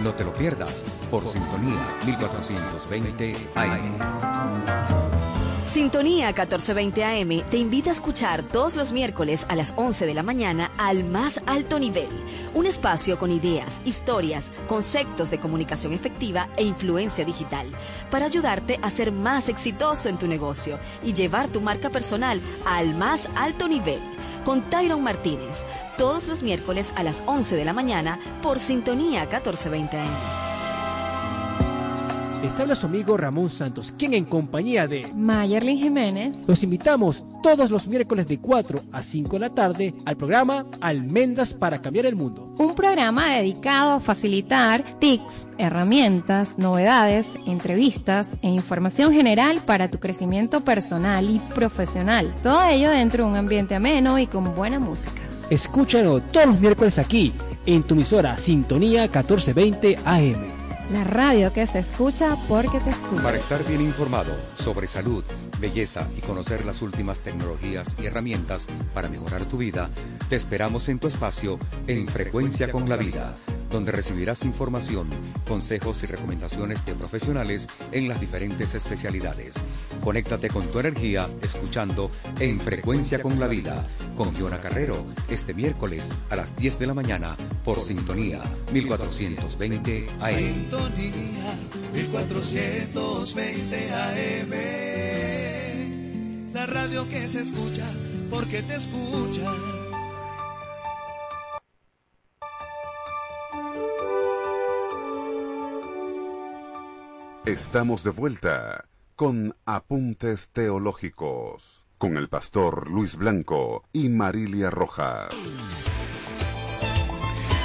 No 0.00 0.14
te 0.14 0.24
lo 0.24 0.32
pierdas 0.32 0.84
por 1.10 1.28
Sintonía 1.28 1.96
1420 2.04 3.36
AM. 3.54 5.02
Sintonía 5.72 6.26
1420 6.26 7.04
AM 7.04 7.48
te 7.48 7.56
invita 7.56 7.90
a 7.90 7.92
escuchar 7.94 8.42
todos 8.42 8.76
los 8.76 8.92
miércoles 8.92 9.46
a 9.48 9.56
las 9.56 9.72
11 9.76 10.04
de 10.04 10.12
la 10.12 10.22
mañana 10.22 10.70
al 10.76 11.04
más 11.04 11.40
alto 11.46 11.78
nivel, 11.78 12.08
un 12.52 12.66
espacio 12.66 13.18
con 13.18 13.32
ideas, 13.32 13.80
historias, 13.86 14.52
conceptos 14.68 15.30
de 15.30 15.40
comunicación 15.40 15.94
efectiva 15.94 16.50
e 16.56 16.64
influencia 16.64 17.24
digital 17.24 17.68
para 18.10 18.26
ayudarte 18.26 18.80
a 18.82 18.90
ser 18.90 19.12
más 19.12 19.48
exitoso 19.48 20.10
en 20.10 20.18
tu 20.18 20.26
negocio 20.26 20.78
y 21.02 21.14
llevar 21.14 21.48
tu 21.48 21.62
marca 21.62 21.88
personal 21.88 22.40
al 22.66 22.94
más 22.94 23.30
alto 23.34 23.66
nivel. 23.66 24.00
Con 24.44 24.62
Tyron 24.62 25.02
Martínez, 25.02 25.64
todos 25.96 26.26
los 26.26 26.42
miércoles 26.42 26.92
a 26.96 27.02
las 27.02 27.22
11 27.26 27.54
de 27.54 27.64
la 27.64 27.72
mañana 27.72 28.18
por 28.42 28.58
Sintonía 28.58 29.20
1420 29.22 29.98
AM. 30.00 30.51
Les 32.42 32.58
habla 32.58 32.74
su 32.74 32.86
amigo 32.86 33.16
Ramón 33.16 33.50
Santos, 33.50 33.94
quien 33.96 34.14
en 34.14 34.24
compañía 34.24 34.88
de 34.88 35.06
Mayerlin 35.14 35.78
Jiménez 35.78 36.36
los 36.48 36.64
invitamos 36.64 37.22
todos 37.40 37.70
los 37.70 37.86
miércoles 37.86 38.26
de 38.26 38.40
4 38.40 38.82
a 38.90 39.04
5 39.04 39.30
de 39.34 39.38
la 39.38 39.50
tarde 39.50 39.94
al 40.04 40.16
programa 40.16 40.66
Almendras 40.80 41.54
para 41.54 41.80
Cambiar 41.80 42.06
el 42.06 42.16
Mundo. 42.16 42.52
Un 42.58 42.74
programa 42.74 43.32
dedicado 43.32 43.92
a 43.92 44.00
facilitar 44.00 44.98
tips, 44.98 45.46
herramientas, 45.56 46.58
novedades, 46.58 47.26
entrevistas 47.46 48.26
e 48.42 48.48
información 48.48 49.12
general 49.12 49.60
para 49.64 49.88
tu 49.88 50.00
crecimiento 50.00 50.64
personal 50.64 51.30
y 51.30 51.38
profesional. 51.54 52.34
Todo 52.42 52.64
ello 52.64 52.90
dentro 52.90 53.24
de 53.24 53.30
un 53.30 53.36
ambiente 53.36 53.76
ameno 53.76 54.18
y 54.18 54.26
con 54.26 54.52
buena 54.56 54.80
música. 54.80 55.22
Escúchalo 55.48 56.20
todos 56.20 56.46
los 56.46 56.60
miércoles 56.60 56.98
aquí, 56.98 57.32
en 57.66 57.84
tu 57.84 57.94
emisora 57.94 58.36
Sintonía 58.36 59.02
1420 59.02 59.98
AM. 60.04 60.61
La 60.92 61.04
radio 61.04 61.54
que 61.54 61.66
se 61.66 61.78
escucha 61.78 62.36
porque 62.48 62.78
te 62.78 62.90
escucha. 62.90 63.22
Para 63.22 63.38
estar 63.38 63.64
bien 63.64 63.80
informado 63.80 64.36
sobre 64.56 64.86
salud, 64.86 65.24
belleza 65.58 66.06
y 66.16 66.20
conocer 66.20 66.66
las 66.66 66.82
últimas 66.82 67.20
tecnologías 67.20 67.96
y 67.98 68.06
herramientas 68.06 68.66
para 68.92 69.08
mejorar 69.08 69.46
tu 69.46 69.56
vida, 69.56 69.88
te 70.28 70.36
esperamos 70.36 70.90
en 70.90 70.98
tu 70.98 71.08
espacio 71.08 71.58
en 71.86 72.06
Frecuencia 72.08 72.70
con 72.70 72.90
la 72.90 72.98
Vida 72.98 73.36
donde 73.72 73.90
recibirás 73.90 74.44
información, 74.44 75.08
consejos 75.48 76.02
y 76.02 76.06
recomendaciones 76.06 76.84
de 76.84 76.94
profesionales 76.94 77.66
en 77.90 78.08
las 78.08 78.20
diferentes 78.20 78.74
especialidades. 78.74 79.56
Conéctate 80.02 80.48
con 80.48 80.70
tu 80.70 80.78
energía 80.78 81.28
escuchando 81.42 82.10
En 82.38 82.60
Frecuencia 82.60 83.20
con 83.22 83.40
la 83.40 83.48
Vida 83.48 83.86
con 84.16 84.34
Giona 84.34 84.60
Carrero 84.60 85.06
este 85.30 85.54
miércoles 85.54 86.10
a 86.30 86.36
las 86.36 86.54
10 86.56 86.78
de 86.78 86.86
la 86.86 86.94
mañana 86.94 87.36
por 87.64 87.80
Sintonía 87.80 88.42
1420 88.72 90.06
AM. 90.20 90.36
Sintonía 90.36 91.54
1420 91.94 93.92
AM. 93.92 94.52
La 96.52 96.66
radio 96.66 97.08
que 97.08 97.28
se 97.28 97.40
escucha 97.40 97.90
porque 98.30 98.62
te 98.62 98.76
escucha. 98.76 99.81
Estamos 107.44 108.04
de 108.04 108.10
vuelta 108.10 108.84
con 109.16 109.56
Apuntes 109.66 110.50
Teológicos, 110.52 111.82
con 111.98 112.16
el 112.16 112.28
pastor 112.28 112.88
Luis 112.88 113.16
Blanco 113.16 113.82
y 113.92 114.08
Marilia 114.10 114.70
Rojas. 114.70 115.34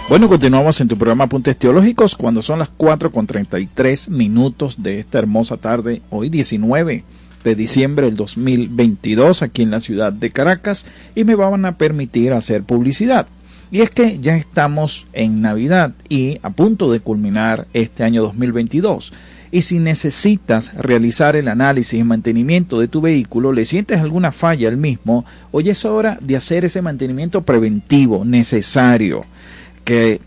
Bueno, 0.09 0.29
continuamos 0.29 0.81
en 0.81 0.87
tu 0.87 0.97
programa 0.97 1.25
Apuntes 1.25 1.59
Teológicos 1.59 2.15
cuando 2.15 2.41
son 2.41 2.57
las 2.57 2.69
4 2.69 3.11
con 3.11 3.27
33 3.27 4.09
minutos 4.09 4.81
de 4.81 4.99
esta 4.99 5.19
hermosa 5.19 5.57
tarde, 5.57 6.01
hoy 6.09 6.29
19 6.31 7.03
de 7.43 7.55
diciembre 7.55 8.07
del 8.07 8.15
2022 8.15 9.43
aquí 9.43 9.61
en 9.61 9.69
la 9.69 9.79
ciudad 9.79 10.11
de 10.11 10.31
Caracas 10.31 10.87
y 11.13 11.23
me 11.23 11.35
van 11.35 11.65
a 11.65 11.77
permitir 11.77 12.33
hacer 12.33 12.63
publicidad. 12.63 13.27
Y 13.69 13.81
es 13.81 13.91
que 13.91 14.17
ya 14.19 14.37
estamos 14.37 15.05
en 15.13 15.43
Navidad 15.43 15.93
y 16.09 16.39
a 16.41 16.49
punto 16.49 16.91
de 16.91 16.99
culminar 16.99 17.67
este 17.73 18.03
año 18.03 18.23
2022 18.23 19.13
y 19.51 19.61
si 19.61 19.79
necesitas 19.79 20.73
realizar 20.73 21.35
el 21.35 21.47
análisis 21.47 21.99
y 21.99 22.03
mantenimiento 22.03 22.79
de 22.79 22.87
tu 22.87 23.01
vehículo, 23.01 23.51
le 23.51 23.65
sientes 23.65 23.99
alguna 23.99 24.31
falla 24.31 24.67
al 24.67 24.77
mismo, 24.77 25.25
hoy 25.51 25.69
es 25.69 25.85
hora 25.85 26.17
de 26.21 26.35
hacer 26.35 26.65
ese 26.65 26.81
mantenimiento 26.81 27.41
preventivo 27.41 28.25
necesario 28.25 29.25
que 29.83 30.19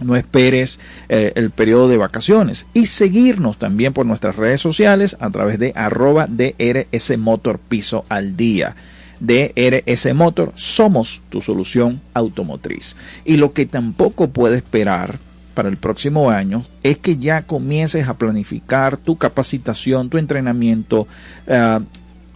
no 0.00 0.14
esperes 0.14 0.78
eh, 1.08 1.32
el 1.34 1.50
periodo 1.50 1.88
de 1.88 1.96
vacaciones 1.96 2.66
y 2.72 2.86
seguirnos 2.86 3.58
también 3.58 3.92
por 3.92 4.06
nuestras 4.06 4.36
redes 4.36 4.60
sociales 4.60 5.16
a 5.18 5.28
través 5.30 5.58
de 5.58 5.72
arroba 5.74 6.28
DRS 6.28 7.18
Motor 7.18 7.58
Piso 7.58 8.04
al 8.08 8.36
Día. 8.36 8.76
DRS 9.18 10.14
Motor, 10.14 10.52
somos 10.54 11.20
tu 11.30 11.40
solución 11.40 12.00
automotriz. 12.14 12.94
Y 13.24 13.38
lo 13.38 13.52
que 13.52 13.66
tampoco 13.66 14.28
puede 14.28 14.58
esperar 14.58 15.18
para 15.58 15.70
el 15.70 15.76
próximo 15.76 16.30
año 16.30 16.64
es 16.84 16.98
que 16.98 17.16
ya 17.16 17.42
comiences 17.42 18.06
a 18.06 18.16
planificar 18.16 18.96
tu 18.96 19.16
capacitación, 19.16 20.08
tu 20.08 20.16
entrenamiento, 20.16 21.08
uh, 21.48 21.82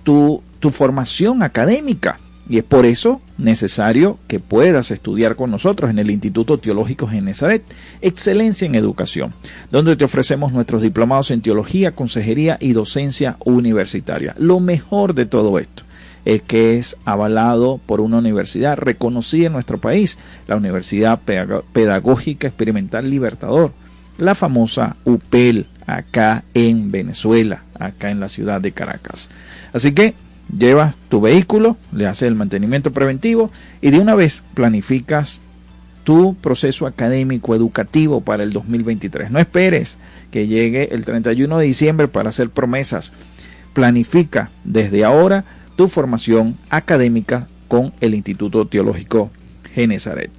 tu, 0.02 0.42
tu 0.58 0.72
formación 0.72 1.44
académica. 1.44 2.18
Y 2.48 2.58
es 2.58 2.64
por 2.64 2.84
eso 2.84 3.20
necesario 3.38 4.18
que 4.26 4.40
puedas 4.40 4.90
estudiar 4.90 5.36
con 5.36 5.52
nosotros 5.52 5.88
en 5.88 6.00
el 6.00 6.10
Instituto 6.10 6.58
Teológico 6.58 7.06
Genesaret, 7.06 7.62
Excelencia 8.00 8.66
en 8.66 8.74
Educación, 8.74 9.32
donde 9.70 9.94
te 9.94 10.04
ofrecemos 10.04 10.52
nuestros 10.52 10.82
diplomados 10.82 11.30
en 11.30 11.42
teología, 11.42 11.94
consejería 11.94 12.56
y 12.58 12.72
docencia 12.72 13.36
universitaria. 13.44 14.34
Lo 14.36 14.58
mejor 14.58 15.14
de 15.14 15.26
todo 15.26 15.60
esto 15.60 15.84
es 16.24 16.42
que 16.42 16.78
es 16.78 16.96
avalado 17.04 17.80
por 17.84 18.00
una 18.00 18.18
universidad 18.18 18.76
reconocida 18.76 19.46
en 19.46 19.52
nuestro 19.52 19.78
país, 19.78 20.18
la 20.46 20.56
Universidad 20.56 21.20
Pedagógica 21.20 22.46
Experimental 22.46 23.10
Libertador, 23.10 23.72
la 24.18 24.34
famosa 24.34 24.96
UPEL, 25.04 25.66
acá 25.86 26.44
en 26.54 26.90
Venezuela, 26.90 27.62
acá 27.78 28.10
en 28.10 28.20
la 28.20 28.28
ciudad 28.28 28.60
de 28.60 28.72
Caracas. 28.72 29.28
Así 29.72 29.92
que 29.92 30.14
llevas 30.56 30.94
tu 31.08 31.20
vehículo, 31.20 31.76
le 31.92 32.06
haces 32.06 32.28
el 32.28 32.34
mantenimiento 32.34 32.92
preventivo 32.92 33.50
y 33.80 33.90
de 33.90 33.98
una 33.98 34.14
vez 34.14 34.42
planificas 34.54 35.40
tu 36.04 36.34
proceso 36.34 36.86
académico 36.86 37.54
educativo 37.54 38.20
para 38.20 38.42
el 38.42 38.52
2023. 38.52 39.30
No 39.30 39.38
esperes 39.38 39.98
que 40.30 40.46
llegue 40.46 40.94
el 40.94 41.04
31 41.04 41.58
de 41.58 41.66
diciembre 41.66 42.08
para 42.08 42.30
hacer 42.30 42.50
promesas. 42.50 43.12
Planifica 43.72 44.50
desde 44.64 45.04
ahora 45.04 45.44
tu 45.76 45.88
formación 45.88 46.56
académica 46.70 47.48
con 47.68 47.92
el 48.00 48.14
Instituto 48.14 48.66
Teológico 48.66 49.30
Genesaret. 49.74 50.30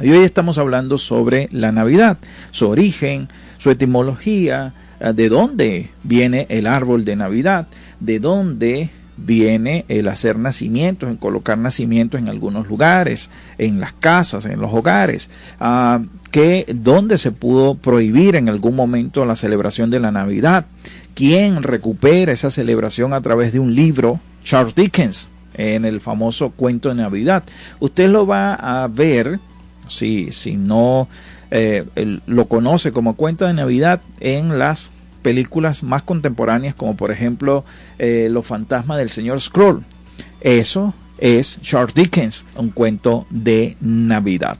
Y 0.00 0.10
hoy 0.10 0.24
estamos 0.24 0.58
hablando 0.58 0.98
sobre 0.98 1.48
la 1.52 1.70
Navidad, 1.70 2.18
su 2.50 2.68
origen, 2.68 3.28
su 3.58 3.70
etimología, 3.70 4.74
eh, 4.98 5.12
de 5.12 5.28
dónde 5.28 5.90
viene 6.02 6.46
el 6.48 6.66
árbol 6.66 7.04
de 7.04 7.16
Navidad, 7.16 7.68
de 8.00 8.18
dónde 8.18 8.90
viene 9.16 9.84
el 9.88 10.08
hacer 10.08 10.38
nacimientos, 10.38 11.08
en 11.08 11.16
colocar 11.16 11.58
nacimientos 11.58 12.20
en 12.20 12.28
algunos 12.28 12.66
lugares, 12.66 13.30
en 13.58 13.80
las 13.80 13.92
casas, 13.92 14.46
en 14.46 14.60
los 14.60 14.72
hogares, 14.72 15.30
uh, 15.60 16.04
que 16.30 16.66
dónde 16.74 17.18
se 17.18 17.30
pudo 17.30 17.76
prohibir 17.76 18.34
en 18.34 18.48
algún 18.48 18.74
momento 18.74 19.24
la 19.24 19.36
celebración 19.36 19.90
de 19.90 20.00
la 20.00 20.10
Navidad, 20.10 20.66
quién 21.14 21.62
recupera 21.62 22.32
esa 22.32 22.50
celebración 22.50 23.12
a 23.12 23.20
través 23.20 23.52
de 23.52 23.60
un 23.60 23.74
libro 23.74 24.18
Charles 24.44 24.74
Dickens 24.74 25.28
en 25.54 25.84
el 25.84 26.00
famoso 26.00 26.50
cuento 26.50 26.88
de 26.90 26.96
Navidad. 26.96 27.42
Usted 27.80 28.08
lo 28.08 28.26
va 28.26 28.54
a 28.54 28.86
ver, 28.88 29.40
si, 29.88 30.32
si 30.32 30.56
no 30.56 31.08
eh, 31.50 31.84
lo 32.26 32.46
conoce 32.46 32.92
como 32.92 33.16
cuento 33.16 33.46
de 33.46 33.54
Navidad, 33.54 34.00
en 34.20 34.58
las 34.58 34.90
películas 35.22 35.82
más 35.82 36.02
contemporáneas, 36.02 36.74
como 36.74 36.96
por 36.96 37.10
ejemplo 37.10 37.64
eh, 37.98 38.28
Los 38.30 38.46
fantasmas 38.46 38.98
del 38.98 39.10
señor 39.10 39.40
Scroll. 39.40 39.82
Eso 40.40 40.94
es 41.18 41.58
Charles 41.62 41.94
Dickens, 41.94 42.44
un 42.56 42.70
cuento 42.70 43.26
de 43.30 43.76
Navidad. 43.80 44.58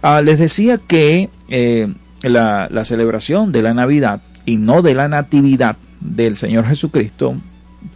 Ah, 0.00 0.22
les 0.22 0.38
decía 0.38 0.78
que 0.78 1.28
eh, 1.48 1.92
la, 2.22 2.68
la 2.70 2.84
celebración 2.84 3.52
de 3.52 3.62
la 3.62 3.74
Navidad 3.74 4.22
y 4.46 4.56
no 4.56 4.82
de 4.82 4.94
la 4.94 5.08
Natividad 5.08 5.76
del 6.00 6.36
Señor 6.36 6.66
Jesucristo 6.66 7.36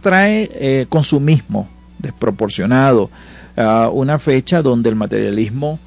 trae 0.01 0.49
eh, 0.53 0.85
consumismo 0.89 1.67
desproporcionado, 1.99 3.09
ah, 3.55 3.89
una 3.91 4.19
fecha 4.19 4.61
donde 4.61 4.89
el 4.89 4.95
materialismo 4.95 5.79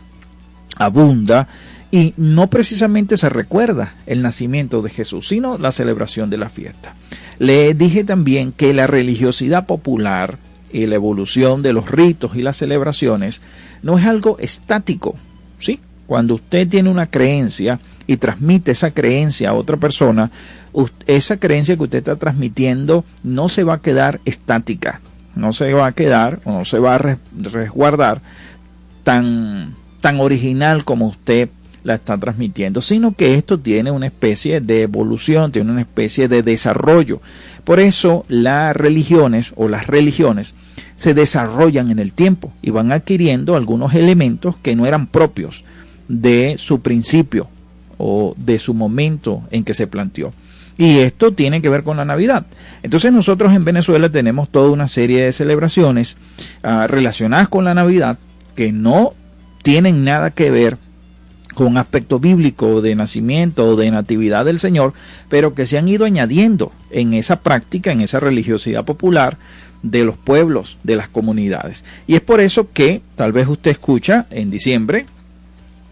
abunda 0.77 1.49
y 1.93 2.15
no 2.17 2.49
precisamente 2.49 3.17
se 3.17 3.29
recuerda 3.29 3.95
el 4.07 4.23
nacimiento 4.23 4.81
de 4.83 4.91
Jesús, 4.91 5.29
sino 5.29 5.59
la 5.59 5.73
celebración 5.73 6.31
de 6.31 6.39
la 6.39 6.49
fiesta. 6.49 6.95
Le 7.39 7.75
dije 7.75 8.05
también 8.05 8.53
que 8.53 8.73
la 8.73 8.87
religiosidad 8.87 9.67
popular 9.67 10.39
y 10.73 10.87
la 10.87 10.95
evolución 10.95 11.63
de 11.63 11.73
los 11.73 11.91
ritos 11.91 12.37
y 12.37 12.43
las 12.43 12.57
celebraciones 12.57 13.41
no 13.83 13.99
es 13.99 14.07
algo 14.07 14.39
estático, 14.39 15.17
¿sí? 15.59 15.81
Cuando 16.07 16.35
usted 16.35 16.69
tiene 16.69 16.91
una 16.91 17.07
creencia 17.07 17.81
y 18.07 18.17
transmite 18.17 18.73
esa 18.73 18.91
creencia 18.91 19.51
a 19.51 19.55
otra 19.55 19.77
persona, 19.77 20.31
esa 21.07 21.37
creencia 21.39 21.77
que 21.77 21.83
usted 21.83 21.99
está 21.99 22.17
transmitiendo 22.17 23.05
no 23.23 23.49
se 23.49 23.65
va 23.65 23.75
a 23.75 23.81
quedar 23.81 24.21
estática, 24.25 25.01
no 25.35 25.53
se 25.53 25.73
va 25.73 25.87
a 25.87 25.93
quedar 25.93 26.41
o 26.45 26.53
no 26.53 26.65
se 26.65 26.79
va 26.79 26.95
a 26.97 27.17
resguardar 27.35 28.21
tan, 29.05 29.75
tan 30.01 30.21
original 30.21 30.85
como 30.85 31.07
usted 31.07 31.49
la 31.83 31.95
está 31.95 32.19
transmitiendo, 32.19 32.81
sino 32.81 33.15
que 33.15 33.35
esto 33.35 33.59
tiene 33.59 33.91
una 33.91 34.07
especie 34.07 34.61
de 34.61 34.83
evolución, 34.83 35.53
tiene 35.53 35.73
una 35.73 35.81
especie 35.81 36.29
de 36.29 36.43
desarrollo. 36.43 37.21
Por 37.65 37.81
eso 37.81 38.25
las 38.29 38.77
religiones 38.77 39.53
o 39.57 39.69
las 39.69 39.87
religiones 39.87 40.55
se 40.95 41.15
desarrollan 41.15 41.91
en 41.91 41.99
el 41.99 42.13
tiempo 42.13 42.53
y 42.63 42.71
van 42.71 42.93
adquiriendo 42.93 43.57
algunos 43.57 43.95
elementos 43.95 44.57
que 44.57 44.77
no 44.77 44.87
eran 44.87 45.07
propios 45.07 45.65
de 46.09 46.57
su 46.59 46.81
principio 46.81 47.49
o 47.97 48.35
de 48.37 48.59
su 48.59 48.75
momento 48.75 49.43
en 49.51 49.65
que 49.65 49.75
se 49.75 49.87
planteó. 49.87 50.33
Y 50.81 51.01
esto 51.01 51.33
tiene 51.33 51.61
que 51.61 51.69
ver 51.69 51.83
con 51.83 51.99
la 51.99 52.07
Navidad. 52.07 52.47
Entonces 52.83 53.13
nosotros 53.13 53.53
en 53.53 53.67
Venezuela 53.67 54.09
tenemos 54.09 54.49
toda 54.49 54.71
una 54.71 54.89
serie 54.89 55.25
de 55.25 55.33
celebraciones 55.33 56.17
ah, 56.63 56.87
relacionadas 56.89 57.51
con 57.51 57.67
la 57.67 57.75
Navidad 57.75 58.17
que 58.57 58.73
no 58.73 59.13
tienen 59.63 60.05
nada 60.05 60.31
que 60.31 60.51
ver 60.51 60.79
con 61.55 61.77
aspecto 61.77 62.19
bíblico 62.19 62.81
de 62.81 62.95
nacimiento 62.95 63.67
o 63.67 63.77
de 63.77 63.91
natividad 63.91 64.47
del 64.47 64.59
Señor, 64.59 64.95
pero 65.29 65.55
que 65.55 65.67
se 65.67 65.77
han 65.77 65.87
ido 65.87 66.07
añadiendo 66.07 66.73
en 66.91 67.13
esa 67.13 67.41
práctica, 67.41 67.93
en 67.93 68.01
esa 68.01 68.19
religiosidad 68.19 68.87
popular 68.87 69.37
de 69.83 70.07
los 70.07 70.17
pueblos, 70.17 70.79
de 70.83 70.97
las 70.97 71.09
comunidades. 71.09 71.85
Y 72.07 72.15
es 72.15 72.23
por 72.23 72.41
eso 72.41 72.73
que 72.73 73.03
tal 73.17 73.33
vez 73.33 73.49
usted 73.49 73.73
escucha 73.73 74.25
en 74.31 74.51
diciembre, 74.51 75.05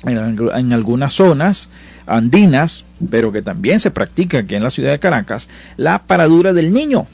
en, 0.05 0.73
algunas 0.73 1.13
zonas 1.13 1.69
andinas, 2.09 2.85
pero 3.11 3.33
que 3.33 3.43
también 3.43 3.81
se 3.81 3.91
practica 3.91 4.39
aquí 4.39 4.55
en 4.55 4.63
la 4.63 4.71
ciudad 4.71 4.91
de 4.91 4.99
Caracas, 4.99 5.49
la 5.77 6.01
paradura 6.01 6.53
del 6.53 6.73
niño. 6.73 7.07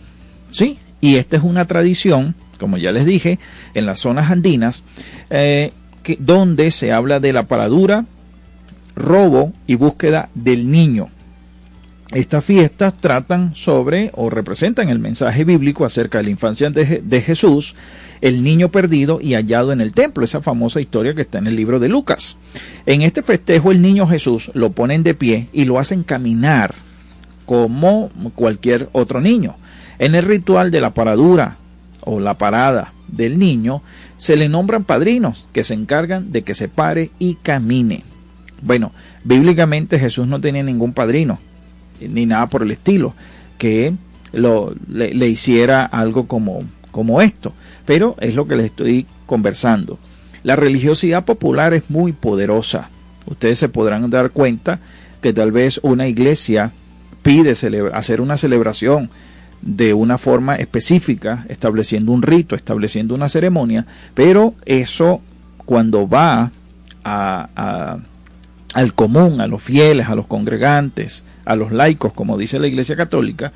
¿Sí? 0.50 0.78
Y 1.00 1.16
esta 1.16 1.37
es 1.37 1.42
una 1.42 1.66
tradición, 1.66 2.35
como 2.59 2.78
ya 2.78 2.92
les 2.92 3.04
dije, 3.04 3.38
en 3.74 3.87
las 3.87 4.00
zonas 4.00 4.30
andinas, 4.30 4.83
eh, 5.30 5.72
donde 6.18 6.70
se 6.70 6.92
habla 6.92 7.20
de 7.20 7.33
la 7.33 7.44
paradura 7.44 8.04
robo 8.94 9.52
y 9.66 9.74
búsqueda 9.74 10.28
del 10.35 10.70
niño. 10.70 11.09
Estas 12.12 12.44
fiestas 12.44 12.94
tratan 12.94 13.57
sobre 13.57 14.11
o 14.14 14.30
representan 14.30 14.88
el 14.88 14.98
mensaje 14.98 15.44
bíblico 15.44 15.85
acerca 15.85 16.18
de 16.18 16.24
la 16.24 16.30
infancia 16.30 16.70
de, 16.70 17.20
Jesús, 17.20 17.74
el 18.24 18.42
niño 18.42 18.70
perdido 18.70 19.20
y 19.20 19.34
hallado 19.34 19.70
en 19.70 19.82
el 19.82 19.92
templo, 19.92 20.24
esa 20.24 20.40
famosa 20.40 20.80
historia 20.80 21.14
que 21.14 21.20
está 21.20 21.37
en 21.37 21.46
el 21.46 21.56
libro 21.56 21.78
de 21.78 21.90
Lucas. 21.90 22.38
En 22.87 23.02
este 23.02 23.22
festejo 23.22 23.70
el 23.70 23.82
niño 23.82 24.06
Jesús 24.06 24.50
lo 24.54 24.72
ponen 24.72 25.02
de 25.02 25.12
pie 25.12 25.48
y 25.52 25.66
lo 25.66 25.78
hacen 25.78 26.04
caminar 26.04 26.74
como 27.44 28.10
cualquier 28.34 28.88
otro 28.92 29.20
niño. 29.20 29.56
En 29.98 30.14
el 30.14 30.24
ritual 30.24 30.70
de 30.70 30.80
la 30.80 30.94
paradura 30.94 31.58
o 32.00 32.18
la 32.18 32.38
parada 32.38 32.94
del 33.08 33.38
niño 33.38 33.82
se 34.16 34.38
le 34.38 34.48
nombran 34.48 34.84
padrinos 34.84 35.46
que 35.52 35.62
se 35.62 35.74
encargan 35.74 36.32
de 36.32 36.44
que 36.44 36.54
se 36.54 36.68
pare 36.68 37.10
y 37.18 37.34
camine. 37.34 38.04
Bueno, 38.62 38.92
bíblicamente 39.22 39.98
Jesús 39.98 40.26
no 40.26 40.40
tenía 40.40 40.62
ningún 40.62 40.94
padrino, 40.94 41.40
ni 42.00 42.24
nada 42.24 42.46
por 42.46 42.62
el 42.62 42.70
estilo, 42.70 43.12
que 43.58 43.92
lo, 44.32 44.74
le, 44.88 45.28
hiciera 45.28 45.84
algo 45.84 46.26
como, 46.26 46.60
como 46.90 47.20
esto. 47.20 47.52
Pero 47.86 48.16
es 48.20 48.34
lo 48.34 48.46
que 48.46 48.56
les 48.56 48.66
estoy 48.66 49.06
conversando. 49.26 49.98
La 50.42 50.56
religiosidad 50.56 51.24
popular 51.24 51.74
es 51.74 51.90
muy 51.90 52.12
poderosa. 52.12 52.88
Ustedes 53.26 53.58
se 53.58 53.68
podrán 53.68 54.08
dar 54.10 54.30
cuenta 54.30 54.80
que 55.20 55.32
tal 55.32 55.52
vez 55.52 55.80
una 55.82 56.06
iglesia 56.06 56.72
pide 57.22 57.54
hacer 57.92 58.20
una 58.20 58.36
celebración 58.36 59.10
de 59.62 59.94
una 59.94 60.18
forma 60.18 60.56
específica, 60.56 61.46
estableciendo 61.48 62.12
un 62.12 62.20
rito, 62.20 62.54
estableciendo 62.54 63.14
una 63.14 63.30
ceremonia, 63.30 63.86
pero 64.12 64.54
eso 64.66 65.22
cuando 65.64 66.06
va 66.06 66.50
a 67.02 67.98
al 68.74 68.92
común, 68.94 69.40
a 69.40 69.46
los 69.46 69.62
fieles, 69.62 70.08
a 70.08 70.16
los 70.16 70.26
congregantes, 70.26 71.24
a 71.44 71.56
los 71.56 71.72
laicos, 71.72 72.12
como 72.12 72.36
dice 72.36 72.58
la 72.58 72.66
Iglesia 72.66 72.96
Católica, 72.96 73.52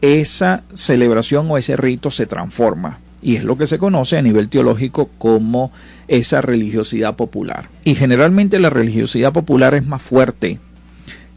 esa 0.00 0.62
celebración 0.72 1.50
o 1.50 1.58
ese 1.58 1.76
rito 1.76 2.10
se 2.10 2.26
transforma. 2.26 2.98
Y 3.22 3.36
es 3.36 3.44
lo 3.44 3.56
que 3.56 3.66
se 3.66 3.78
conoce 3.78 4.18
a 4.18 4.22
nivel 4.22 4.48
teológico 4.48 5.08
como 5.18 5.72
esa 6.08 6.40
religiosidad 6.40 7.14
popular. 7.14 7.68
Y 7.84 7.94
generalmente 7.94 8.58
la 8.58 8.70
religiosidad 8.70 9.32
popular 9.32 9.74
es 9.74 9.86
más 9.86 10.02
fuerte 10.02 10.58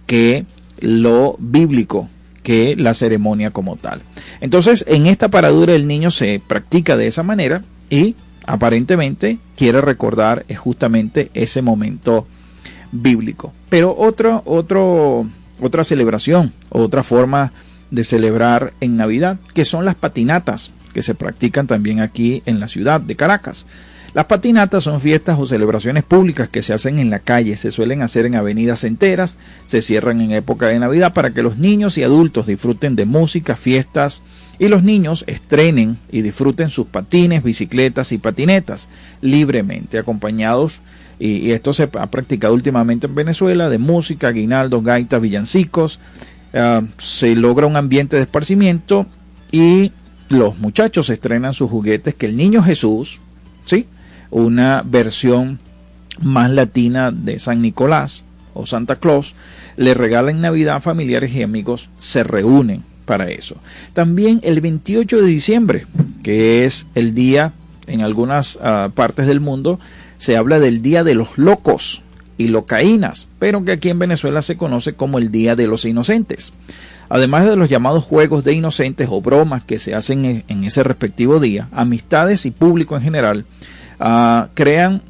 que 0.08 0.46
lo 0.80 1.36
bíblico, 1.40 2.10
que 2.44 2.76
la 2.76 2.94
ceremonia 2.94 3.52
como 3.52 3.76
tal. 3.76 4.02
Entonces, 4.42 4.84
en 4.88 5.06
esta 5.06 5.30
paradura 5.30 5.74
el 5.74 5.88
niño 5.88 6.12
se 6.12 6.42
practica 6.46 6.98
de 6.98 7.08
esa 7.08 7.24
manera 7.24 7.64
y 7.90 8.16
aparentemente 8.46 9.38
quiere 9.56 9.82
recordar 9.82 10.46
justamente 10.56 11.30
ese 11.34 11.62
momento 11.62 12.28
bíblico. 12.92 13.54
Pero 13.70 13.96
otro, 13.98 14.42
otro, 14.46 15.28
otra 15.60 15.84
celebración, 15.84 16.54
otra 16.70 17.04
forma 17.04 17.52
de 17.92 18.04
celebrar 18.04 18.74
en 18.82 18.98
Navidad, 18.98 19.38
que 19.54 19.66
son 19.66 19.86
las 19.86 19.96
patinatas, 19.96 20.72
que 20.96 21.04
se 21.04 21.14
practican 21.14 21.68
también 21.68 22.00
aquí 22.00 22.42
en 22.46 22.62
la 22.62 22.70
ciudad 22.70 23.02
de 23.02 23.18
Caracas. 23.18 23.66
Las 24.14 24.28
patinatas 24.28 24.82
son 24.82 25.02
fiestas 25.02 25.38
o 25.38 25.46
celebraciones 25.46 26.06
públicas 26.06 26.48
que 26.48 26.62
se 26.62 26.74
hacen 26.74 27.00
en 27.00 27.10
la 27.10 27.20
calle, 27.20 27.58
se 27.58 27.70
suelen 27.70 28.02
hacer 28.02 28.26
en 28.26 28.36
avenidas 28.36 28.86
enteras, 28.86 29.38
se 29.66 29.82
cierran 29.82 30.22
en 30.22 30.32
época 30.32 30.68
de 30.68 30.80
Navidad 30.80 31.14
para 31.14 31.32
que 31.32 31.44
los 31.44 31.58
niños 31.58 31.98
y 31.98 32.04
adultos 32.04 32.48
disfruten 32.48 32.96
de 32.96 33.04
música, 33.04 33.58
fiestas 33.58 34.24
y 34.58 34.70
los 34.70 34.84
niños 34.84 35.26
estrenen 35.28 35.98
y 36.14 36.22
disfruten 36.22 36.70
sus 36.70 36.88
patines, 36.88 37.44
bicicletas 37.44 38.14
y 38.14 38.18
patinetas 38.18 38.88
libremente, 39.20 40.00
acompañados 40.00 40.80
y, 41.20 41.52
esto 41.52 41.74
se 41.74 41.84
ha 41.84 42.08
practicado 42.08 42.54
últimamente 42.54 43.08
en 43.08 43.16
Venezuela, 43.16 43.70
de 43.70 43.80
música, 43.80 44.32
guinaldos, 44.32 44.82
gaitas, 44.82 45.22
villancicos, 45.22 46.00
ah, 46.54 46.84
se 46.98 47.36
logra 47.36 47.68
un 47.68 47.76
ambiente 47.76 48.16
de 48.16 48.22
esparcimiento 48.22 49.08
y 49.52 49.92
los 50.30 50.58
muchachos 50.58 51.10
estrenan 51.10 51.54
sus 51.54 51.70
juguetes 51.70 52.16
que 52.16 52.26
el 52.26 52.36
niño 52.36 52.64
Jesús, 52.64 53.20
¿sí? 53.66 53.88
Una 54.32 54.82
versión 54.86 55.60
más 56.22 56.50
latina 56.50 57.12
de 57.12 57.40
San 57.40 57.62
Nicolás 57.62 58.24
o 58.54 58.66
Santa 58.66 58.96
Claus, 58.96 59.36
le 59.76 59.94
regala 59.94 60.32
en 60.32 60.42
Navidad 60.42 60.78
a 60.78 60.82
familiares 60.82 61.34
y 61.34 61.44
amigos, 61.44 61.90
se 62.00 62.24
reúnen 62.24 62.84
para 63.06 63.30
eso. 63.30 63.58
También 63.94 64.40
el 64.44 64.62
28 64.62 65.22
de 65.22 65.28
diciembre, 65.28 65.86
que 66.24 66.66
es 66.66 66.88
el 66.96 67.14
día 67.14 67.52
en 67.88 68.02
algunas 68.02 68.58
ah, 68.62 68.90
partes 68.94 69.28
del 69.28 69.40
mundo 69.40 69.80
se 70.18 70.38
habla 70.38 70.60
del 70.60 70.82
Día 70.82 71.04
de 71.04 71.16
los 71.16 71.38
Locos 71.38 72.02
y 72.38 72.48
Locaínas, 72.48 73.28
pero 73.40 73.64
que 73.64 73.74
aquí 73.74 73.90
en 73.90 74.00
Venezuela 74.00 74.42
se 74.42 74.58
conoce 74.58 74.94
como 74.94 75.20
el 75.20 75.32
Día 75.32 75.56
de 75.56 75.68
los 75.68 75.86
Inocentes. 75.86 76.54
Además 77.10 77.46
de 77.46 77.56
los 77.56 77.70
llamados 77.70 78.04
juegos 78.04 78.44
de 78.44 78.54
inocentes 78.54 79.08
o 79.12 79.22
bromas 79.22 79.64
que 79.64 79.80
se 79.80 79.94
hacen 79.94 80.44
en 80.48 80.64
ese 80.64 80.84
respectivo 80.84 81.40
día, 81.40 81.68
amistades 81.72 82.46
y 82.46 82.52
público 82.52 82.96
en 82.96 83.04
general 83.04 83.46
ah, 84.00 84.48
crean 84.54 85.02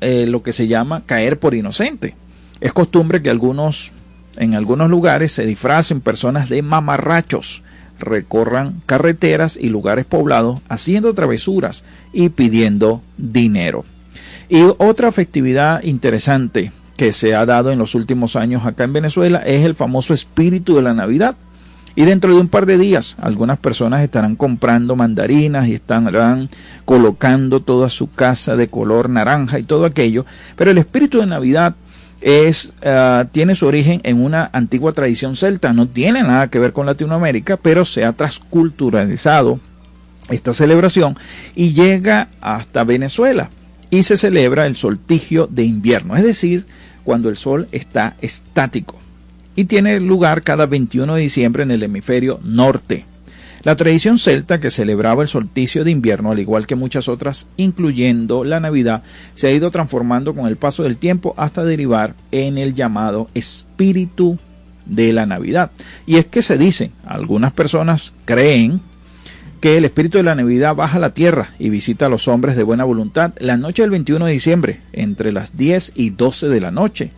eh, 0.00 0.26
lo 0.26 0.42
que 0.42 0.52
se 0.52 0.66
llama 0.66 1.02
caer 1.06 1.38
por 1.38 1.54
inocente. 1.54 2.14
Es 2.60 2.72
costumbre 2.72 3.22
que 3.22 3.30
algunos, 3.30 3.92
en 4.36 4.54
algunos 4.54 4.90
lugares 4.90 5.32
se 5.32 5.46
disfracen 5.46 6.00
personas 6.00 6.48
de 6.48 6.60
mamarrachos, 6.62 7.62
recorran 7.98 8.82
carreteras 8.86 9.56
y 9.56 9.68
lugares 9.68 10.04
poblados 10.04 10.60
haciendo 10.68 11.14
travesuras 11.14 11.84
y 12.12 12.28
pidiendo 12.28 13.00
dinero. 13.16 13.84
Y 14.48 14.62
otra 14.78 15.12
festividad 15.12 15.82
interesante 15.82 16.72
que 17.02 17.12
se 17.12 17.34
ha 17.34 17.44
dado 17.44 17.72
en 17.72 17.80
los 17.80 17.96
últimos 17.96 18.36
años 18.36 18.64
acá 18.64 18.84
en 18.84 18.92
Venezuela 18.92 19.42
es 19.44 19.64
el 19.64 19.74
famoso 19.74 20.14
espíritu 20.14 20.76
de 20.76 20.82
la 20.82 20.94
Navidad. 20.94 21.34
Y 21.96 22.04
dentro 22.04 22.32
de 22.32 22.40
un 22.40 22.46
par 22.46 22.64
de 22.64 22.78
días 22.78 23.16
algunas 23.20 23.58
personas 23.58 24.04
estarán 24.04 24.36
comprando 24.36 24.94
mandarinas 24.94 25.66
y 25.66 25.74
estarán 25.74 26.48
colocando 26.84 27.58
toda 27.58 27.88
su 27.88 28.08
casa 28.08 28.54
de 28.54 28.68
color 28.68 29.10
naranja 29.10 29.58
y 29.58 29.64
todo 29.64 29.84
aquello. 29.84 30.24
Pero 30.54 30.70
el 30.70 30.78
espíritu 30.78 31.18
de 31.18 31.26
Navidad 31.26 31.74
es, 32.20 32.72
uh, 32.86 33.24
tiene 33.32 33.56
su 33.56 33.66
origen 33.66 34.00
en 34.04 34.22
una 34.22 34.48
antigua 34.52 34.92
tradición 34.92 35.34
celta, 35.34 35.72
no 35.72 35.88
tiene 35.88 36.22
nada 36.22 36.50
que 36.50 36.60
ver 36.60 36.72
con 36.72 36.86
Latinoamérica, 36.86 37.56
pero 37.56 37.84
se 37.84 38.04
ha 38.04 38.12
transculturalizado 38.12 39.58
esta 40.30 40.54
celebración 40.54 41.16
y 41.56 41.72
llega 41.72 42.28
hasta 42.40 42.84
Venezuela 42.84 43.50
y 43.90 44.04
se 44.04 44.16
celebra 44.16 44.66
el 44.66 44.76
solsticio 44.76 45.48
de 45.50 45.64
invierno, 45.64 46.16
es 46.16 46.22
decir, 46.22 46.64
cuando 47.04 47.28
el 47.28 47.36
Sol 47.36 47.68
está 47.72 48.16
estático 48.20 48.98
y 49.56 49.64
tiene 49.64 50.00
lugar 50.00 50.42
cada 50.42 50.66
21 50.66 51.14
de 51.14 51.20
diciembre 51.20 51.62
en 51.62 51.70
el 51.70 51.82
hemisferio 51.82 52.40
norte. 52.42 53.04
La 53.62 53.76
tradición 53.76 54.18
celta 54.18 54.58
que 54.58 54.70
celebraba 54.70 55.22
el 55.22 55.28
solsticio 55.28 55.84
de 55.84 55.92
invierno, 55.92 56.32
al 56.32 56.40
igual 56.40 56.66
que 56.66 56.74
muchas 56.74 57.08
otras, 57.08 57.46
incluyendo 57.56 58.42
la 58.42 58.58
Navidad, 58.58 59.04
se 59.34 59.46
ha 59.46 59.52
ido 59.52 59.70
transformando 59.70 60.34
con 60.34 60.46
el 60.46 60.56
paso 60.56 60.82
del 60.82 60.96
tiempo 60.96 61.32
hasta 61.36 61.62
derivar 61.62 62.14
en 62.32 62.58
el 62.58 62.74
llamado 62.74 63.28
espíritu 63.34 64.36
de 64.86 65.12
la 65.12 65.26
Navidad. 65.26 65.70
Y 66.06 66.16
es 66.16 66.26
que 66.26 66.42
se 66.42 66.58
dice, 66.58 66.90
algunas 67.06 67.52
personas 67.52 68.12
creen 68.24 68.80
que 69.62 69.76
el 69.76 69.84
espíritu 69.84 70.18
de 70.18 70.24
la 70.24 70.34
Navidad 70.34 70.74
baja 70.74 70.96
a 70.96 71.00
la 71.00 71.14
tierra 71.14 71.50
y 71.60 71.70
visita 71.70 72.06
a 72.06 72.08
los 72.08 72.26
hombres 72.26 72.56
de 72.56 72.64
buena 72.64 72.82
voluntad 72.82 73.32
la 73.38 73.56
noche 73.56 73.82
del 73.82 73.92
21 73.92 74.26
de 74.26 74.32
diciembre, 74.32 74.80
entre 74.92 75.30
las 75.30 75.56
10 75.56 75.92
y 75.94 76.10
12 76.10 76.48
de 76.48 76.60
la 76.60 76.72
noche, 76.72 77.12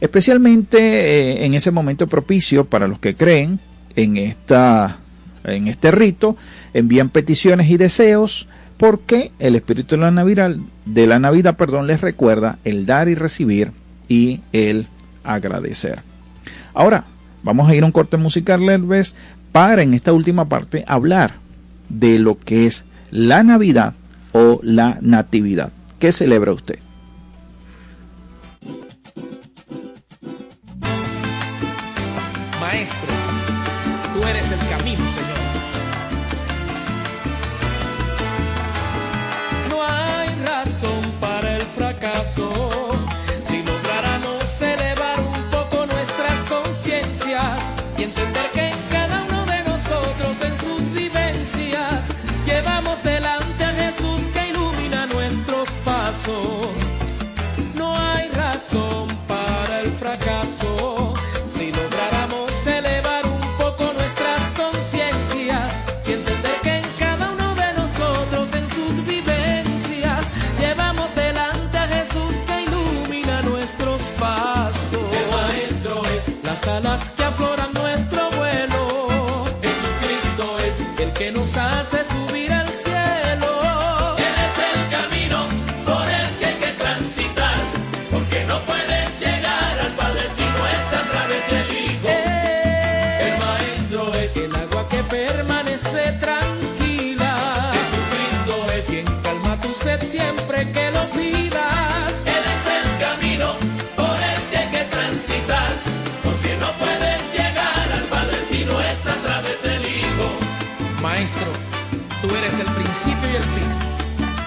especialmente 0.00 0.78
eh, 0.78 1.44
en 1.46 1.54
ese 1.54 1.70
momento 1.70 2.08
propicio 2.08 2.64
para 2.64 2.88
los 2.88 2.98
que 2.98 3.14
creen 3.14 3.60
en, 3.94 4.16
esta, 4.16 4.96
en 5.44 5.68
este 5.68 5.92
rito, 5.92 6.36
envían 6.74 7.10
peticiones 7.10 7.70
y 7.70 7.76
deseos 7.76 8.48
porque 8.76 9.30
el 9.38 9.54
espíritu 9.54 9.94
de 9.94 10.00
la 10.00 10.10
Navidad, 10.10 10.52
de 10.84 11.06
la 11.06 11.20
Navidad 11.20 11.56
perdón, 11.56 11.86
les 11.86 12.00
recuerda 12.00 12.58
el 12.64 12.86
dar 12.86 13.08
y 13.08 13.14
recibir 13.14 13.70
y 14.08 14.40
el 14.52 14.88
agradecer. 15.22 16.00
Ahora, 16.74 17.04
vamos 17.44 17.68
a 17.68 17.74
ir 17.76 17.84
a 17.84 17.86
un 17.86 17.92
corte 17.92 18.16
musical, 18.16 18.66
Lerves, 18.66 19.14
para 19.52 19.82
en 19.82 19.94
esta 19.94 20.12
última 20.12 20.48
parte 20.48 20.84
hablar 20.88 21.43
de 21.88 22.18
lo 22.18 22.38
que 22.38 22.66
es 22.66 22.84
la 23.10 23.42
Navidad 23.42 23.94
o 24.32 24.60
la 24.62 24.98
Natividad. 25.00 25.72
¿Qué 25.98 26.12
celebra 26.12 26.52
usted? 26.52 26.78
Maestro, 32.60 33.12
tú 34.12 34.26
eres 34.26 34.50
el 34.50 34.68
camino, 34.68 35.04
Señor. 35.12 35.38
No 39.70 39.82
hay 39.82 40.28
razón 40.44 41.00
para 41.20 41.56
el 41.56 41.62
fracaso. 41.62 42.83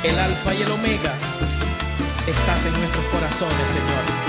el 0.10 0.20
alfa 0.20 0.53
y 0.53 0.62
el 0.62 0.72
omega. 0.72 1.14
Estás 2.28 2.66
en 2.66 2.80
nuestros 2.80 3.05
corazones, 3.05 3.68
Señor. 3.68 4.27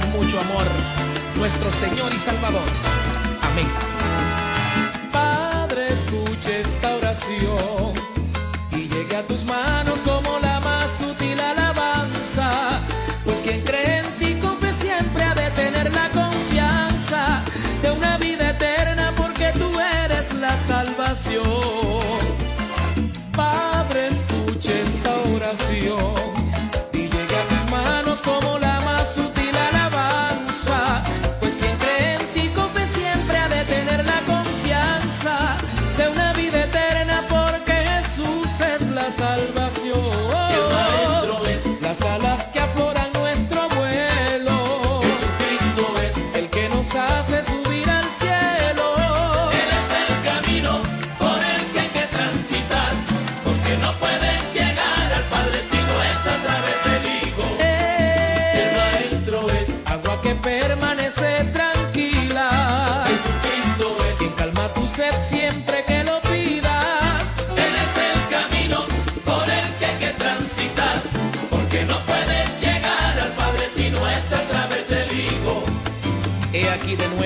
con 0.00 0.12
mucho 0.12 0.38
amor, 0.40 0.66
nuestro 1.38 1.70
Señor 1.70 2.12
y 2.14 2.18
Salvador. 2.18 2.95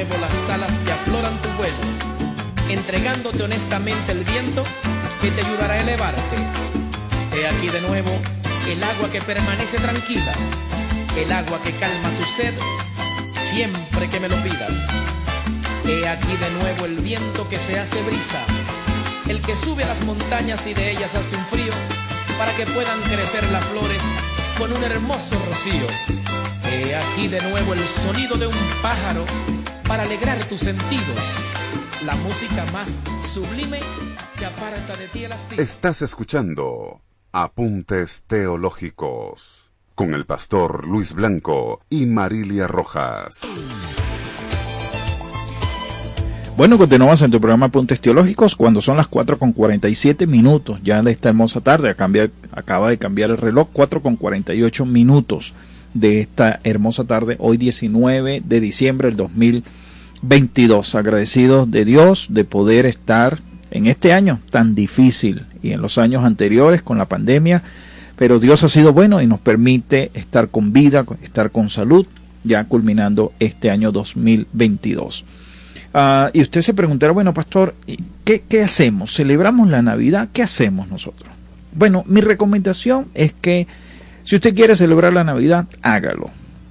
Nuevo 0.04 0.18
las 0.18 0.48
alas 0.48 0.72
que 0.78 0.92
afloran 0.92 1.36
tu 1.42 1.48
vuelo, 1.58 1.76
entregándote 2.70 3.42
honestamente 3.42 4.12
el 4.12 4.24
viento 4.24 4.64
que 5.20 5.30
te 5.30 5.44
ayudará 5.44 5.74
a 5.74 5.80
elevarte. 5.80 6.36
He 7.36 7.46
aquí 7.46 7.68
de 7.68 7.82
nuevo 7.82 8.10
el 8.66 8.82
agua 8.82 9.10
que 9.10 9.20
permanece 9.20 9.76
tranquila, 9.76 10.32
el 11.18 11.30
agua 11.30 11.60
que 11.62 11.72
calma 11.72 12.08
tu 12.16 12.24
sed 12.24 12.54
siempre 13.52 14.08
que 14.08 14.20
me 14.20 14.30
lo 14.30 14.36
pidas. 14.36 14.88
He 15.86 16.08
aquí 16.08 16.34
de 16.34 16.50
nuevo 16.62 16.86
el 16.86 16.96
viento 16.96 17.46
que 17.50 17.58
se 17.58 17.78
hace 17.78 18.00
brisa, 18.04 18.40
el 19.28 19.42
que 19.42 19.54
sube 19.54 19.84
a 19.84 19.88
las 19.88 20.00
montañas 20.06 20.66
y 20.66 20.72
de 20.72 20.92
ellas 20.92 21.14
hace 21.14 21.36
un 21.36 21.44
frío, 21.44 21.74
para 22.38 22.52
que 22.52 22.64
puedan 22.64 23.00
crecer 23.02 23.44
las 23.52 23.64
flores 23.66 24.00
con 24.56 24.72
un 24.72 24.82
hermoso 24.82 25.36
rocío. 25.46 25.86
He 26.72 26.96
aquí 26.96 27.28
de 27.28 27.42
nuevo 27.50 27.74
el 27.74 27.86
sonido 28.02 28.36
de 28.36 28.46
un 28.46 28.56
pájaro 28.80 29.26
para 29.90 30.04
alegrar 30.04 30.38
tus 30.44 30.60
sentidos, 30.60 31.18
la 32.06 32.14
música 32.14 32.64
más 32.72 33.00
sublime 33.34 33.80
que 34.38 34.46
aparta 34.46 34.94
de 34.96 35.08
ti 35.08 35.24
el 35.24 35.32
hastío. 35.32 35.60
Estás 35.60 36.00
escuchando 36.02 37.00
Apuntes 37.32 38.22
Teológicos 38.28 39.72
con 39.96 40.14
el 40.14 40.26
pastor 40.26 40.86
Luis 40.86 41.12
Blanco 41.12 41.80
y 41.90 42.06
Marilia 42.06 42.68
Rojas. 42.68 43.40
Bueno, 46.56 46.78
continuamos 46.78 47.20
en 47.22 47.32
tu 47.32 47.40
programa 47.40 47.66
Apuntes 47.66 48.00
Teológicos 48.00 48.54
cuando 48.54 48.80
son 48.80 48.96
las 48.96 49.08
4 49.08 49.40
con 49.40 49.52
47 49.52 50.28
minutos 50.28 50.78
ya 50.84 51.02
de 51.02 51.10
esta 51.10 51.30
hermosa 51.30 51.62
tarde. 51.62 51.96
Cambia, 51.96 52.30
acaba 52.52 52.90
de 52.90 52.98
cambiar 52.98 53.30
el 53.30 53.38
reloj, 53.38 53.66
4 53.72 54.02
con 54.02 54.14
48 54.14 54.86
minutos 54.86 55.52
de 55.94 56.20
esta 56.20 56.60
hermosa 56.62 57.02
tarde, 57.02 57.34
hoy 57.40 57.56
19 57.56 58.40
de 58.44 58.60
diciembre 58.60 59.08
del 59.08 59.16
2022. 60.22 60.94
Agradecidos 60.94 61.70
de 61.70 61.84
Dios 61.84 62.26
de 62.30 62.44
poder 62.44 62.86
estar 62.86 63.38
en 63.70 63.86
este 63.86 64.12
año 64.12 64.40
tan 64.50 64.74
difícil 64.74 65.46
y 65.62 65.72
en 65.72 65.80
los 65.80 65.98
años 65.98 66.24
anteriores 66.24 66.82
con 66.82 66.98
la 66.98 67.06
pandemia, 67.06 67.62
pero 68.16 68.38
Dios 68.38 68.62
ha 68.64 68.68
sido 68.68 68.92
bueno 68.92 69.22
y 69.22 69.26
nos 69.26 69.40
permite 69.40 70.10
estar 70.14 70.48
con 70.48 70.72
vida, 70.72 71.04
estar 71.22 71.50
con 71.50 71.70
salud, 71.70 72.06
ya 72.44 72.64
culminando 72.64 73.32
este 73.38 73.70
año 73.70 73.92
2022. 73.92 75.24
Ah, 75.94 76.30
y 76.32 76.42
usted 76.42 76.62
se 76.62 76.74
preguntará, 76.74 77.12
bueno, 77.12 77.34
pastor, 77.34 77.74
¿qué, 78.24 78.42
¿qué 78.48 78.62
hacemos? 78.62 79.14
¿Celebramos 79.14 79.68
la 79.68 79.82
Navidad? 79.82 80.28
¿Qué 80.32 80.42
hacemos 80.42 80.88
nosotros? 80.88 81.30
Bueno, 81.72 82.04
mi 82.06 82.20
recomendación 82.20 83.06
es 83.14 83.32
que 83.32 83.66
si 84.24 84.36
usted 84.36 84.54
quiere 84.54 84.76
celebrar 84.76 85.12
la 85.12 85.24
Navidad, 85.24 85.66
hágalo. 85.82 86.30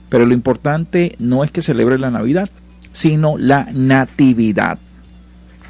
Pero 0.09 0.25
lo 0.25 0.33
importante 0.33 1.15
no 1.19 1.43
es 1.43 1.51
que 1.51 1.61
celebre 1.61 1.99
la 1.99 2.09
Navidad, 2.09 2.49
sino 2.91 3.37
la 3.37 3.67
natividad, 3.73 4.79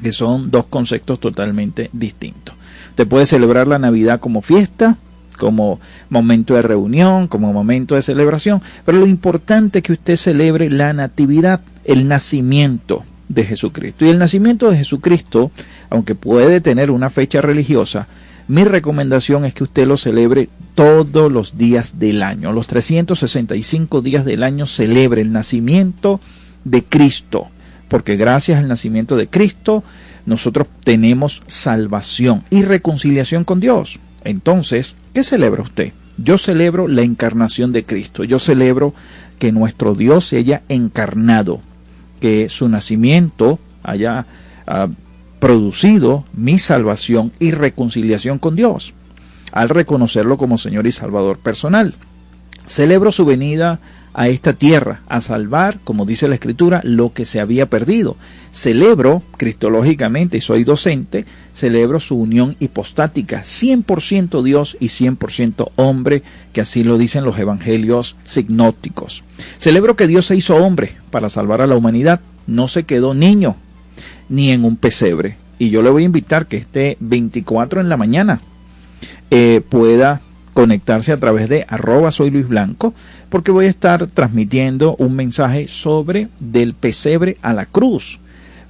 que 0.02 0.12
son 0.12 0.52
dos 0.52 0.66
conceptos 0.66 1.20
totalmente 1.20 1.90
distintos. 1.94 2.56
Usted 2.92 3.08
puede 3.08 3.26
celebrar 3.26 3.68
la 3.68 3.80
Navidad 3.80 4.20
como 4.20 4.42
fiesta, 4.42 4.98
como 5.38 5.80
momento 6.10 6.56
de 6.56 6.62
reunión, 6.62 7.28
como 7.28 7.54
momento 7.54 7.96
de 7.96 8.02
celebración, 8.02 8.62
pero 8.86 9.00
lo 9.00 9.08
importante 9.08 9.80
es 9.80 9.84
que 9.84 9.94
usted 9.94 10.18
celebre 10.18 10.70
la 10.70 10.94
natividad, 10.94 11.62
el 11.86 12.08
nacimiento 12.08 13.04
de 13.30 13.46
Jesucristo. 13.46 14.06
Y 14.06 14.10
el 14.10 14.20
nacimiento 14.20 14.70
de 14.70 14.78
Jesucristo, 14.78 15.52
aunque 15.90 16.16
puede 16.16 16.60
tener 16.62 16.92
una 16.92 17.10
fecha 17.10 17.42
religiosa, 17.42 18.08
mi 18.50 18.64
recomendación 18.64 19.46
es 19.46 19.54
que 19.54 19.64
usted 19.64 19.88
lo 19.88 19.96
celebre 19.96 20.50
todos 20.76 21.32
los 21.32 21.58
días 21.58 22.00
del 22.00 22.24
año. 22.24 22.52
Los 22.52 22.68
365 22.68 24.02
días 24.02 24.26
del 24.26 24.44
año 24.44 24.66
celebre 24.66 25.22
el 25.22 25.32
nacimiento 25.32 26.20
de 26.64 26.84
Cristo, 26.84 27.48
porque 27.88 28.16
gracias 28.16 28.60
al 28.60 28.68
nacimiento 28.68 29.18
de 29.18 29.28
Cristo 29.28 29.84
nosotros 30.26 30.68
tenemos 30.84 31.42
salvación 31.48 32.44
y 32.50 32.64
reconciliación 32.64 33.44
con 33.44 33.60
Dios. 33.60 34.00
Entonces, 34.24 34.96
¿qué 35.14 35.24
celebra 35.24 35.64
usted? 35.64 35.94
Yo 36.18 36.38
celebro 36.38 36.88
la 36.88 37.02
encarnación 37.02 37.72
de 37.72 37.86
Cristo. 37.86 38.24
Yo 38.24 38.40
celebro 38.40 38.94
que 39.40 39.52
nuestro 39.52 39.96
Dios 39.96 40.28
se 40.28 40.38
haya 40.38 40.62
encarnado, 40.70 41.62
que 42.20 42.50
su 42.50 42.68
nacimiento 42.68 43.58
haya 43.84 44.26
uh, 44.68 44.92
producido 45.40 46.26
mi 46.34 46.60
salvación 46.60 47.32
y 47.40 47.52
reconciliación 47.52 48.38
con 48.38 48.56
Dios, 48.56 48.94
al 49.52 49.70
reconocerlo 49.70 50.38
como 50.38 50.58
Señor 50.58 50.86
y 50.86 50.92
Salvador 50.92 51.40
personal. 51.40 51.96
Celebro 52.68 53.12
su 53.12 53.26
venida 53.26 53.80
a 54.14 54.28
esta 54.28 54.54
tierra, 54.54 55.02
a 55.08 55.22
salvar, 55.22 55.80
como 55.84 56.06
dice 56.06 56.28
la 56.28 56.36
Escritura, 56.36 56.82
lo 56.84 57.14
que 57.14 57.26
se 57.26 57.40
había 57.40 57.68
perdido. 57.68 58.16
Celebro, 58.52 59.22
cristológicamente, 59.38 60.38
y 60.38 60.42
soy 60.42 60.64
docente, 60.64 61.26
celebro 61.54 62.00
su 62.00 62.18
unión 62.18 62.56
hipostática, 62.60 63.44
100% 63.44 64.42
Dios 64.42 64.78
y 64.80 64.88
100% 64.88 65.72
hombre, 65.76 66.24
que 66.54 66.62
así 66.62 66.84
lo 66.84 66.98
dicen 66.98 67.24
los 67.24 67.38
evangelios 67.38 68.16
signóticos. 68.24 69.24
Celebro 69.58 69.96
que 69.96 70.08
Dios 70.08 70.26
se 70.26 70.36
hizo 70.36 70.56
hombre 70.56 70.96
para 71.12 71.30
salvar 71.30 71.62
a 71.62 71.68
la 71.68 71.76
humanidad, 71.76 72.22
no 72.48 72.68
se 72.68 72.84
quedó 72.84 73.14
niño, 73.14 73.56
ni 74.28 74.52
en 74.52 74.66
un 74.66 74.76
pesebre. 74.76 75.38
Y 75.60 75.70
yo 75.70 75.82
le 75.82 75.90
voy 75.90 76.04
a 76.04 76.08
invitar 76.08 76.48
que 76.48 76.58
este 76.58 76.98
24 77.00 77.82
en 77.82 77.90
la 77.90 77.98
mañana 77.98 78.42
eh, 79.30 79.62
pueda 79.68 80.22
conectarse 80.60 81.14
a 81.14 81.18
través 81.18 81.48
de 81.48 81.66
arroba 81.70 82.12
soy 82.12 82.32
Luis 82.32 82.50
Blanco, 82.50 82.94
porque 83.30 83.50
voy 83.50 83.68
a 83.68 83.70
estar 83.70 84.08
transmitiendo 84.08 84.98
un 84.98 85.16
mensaje 85.16 85.70
sobre 85.70 86.28
del 86.42 86.74
pesebre 86.74 87.38
a 87.42 87.54
la 87.54 87.66
cruz. 87.66 88.20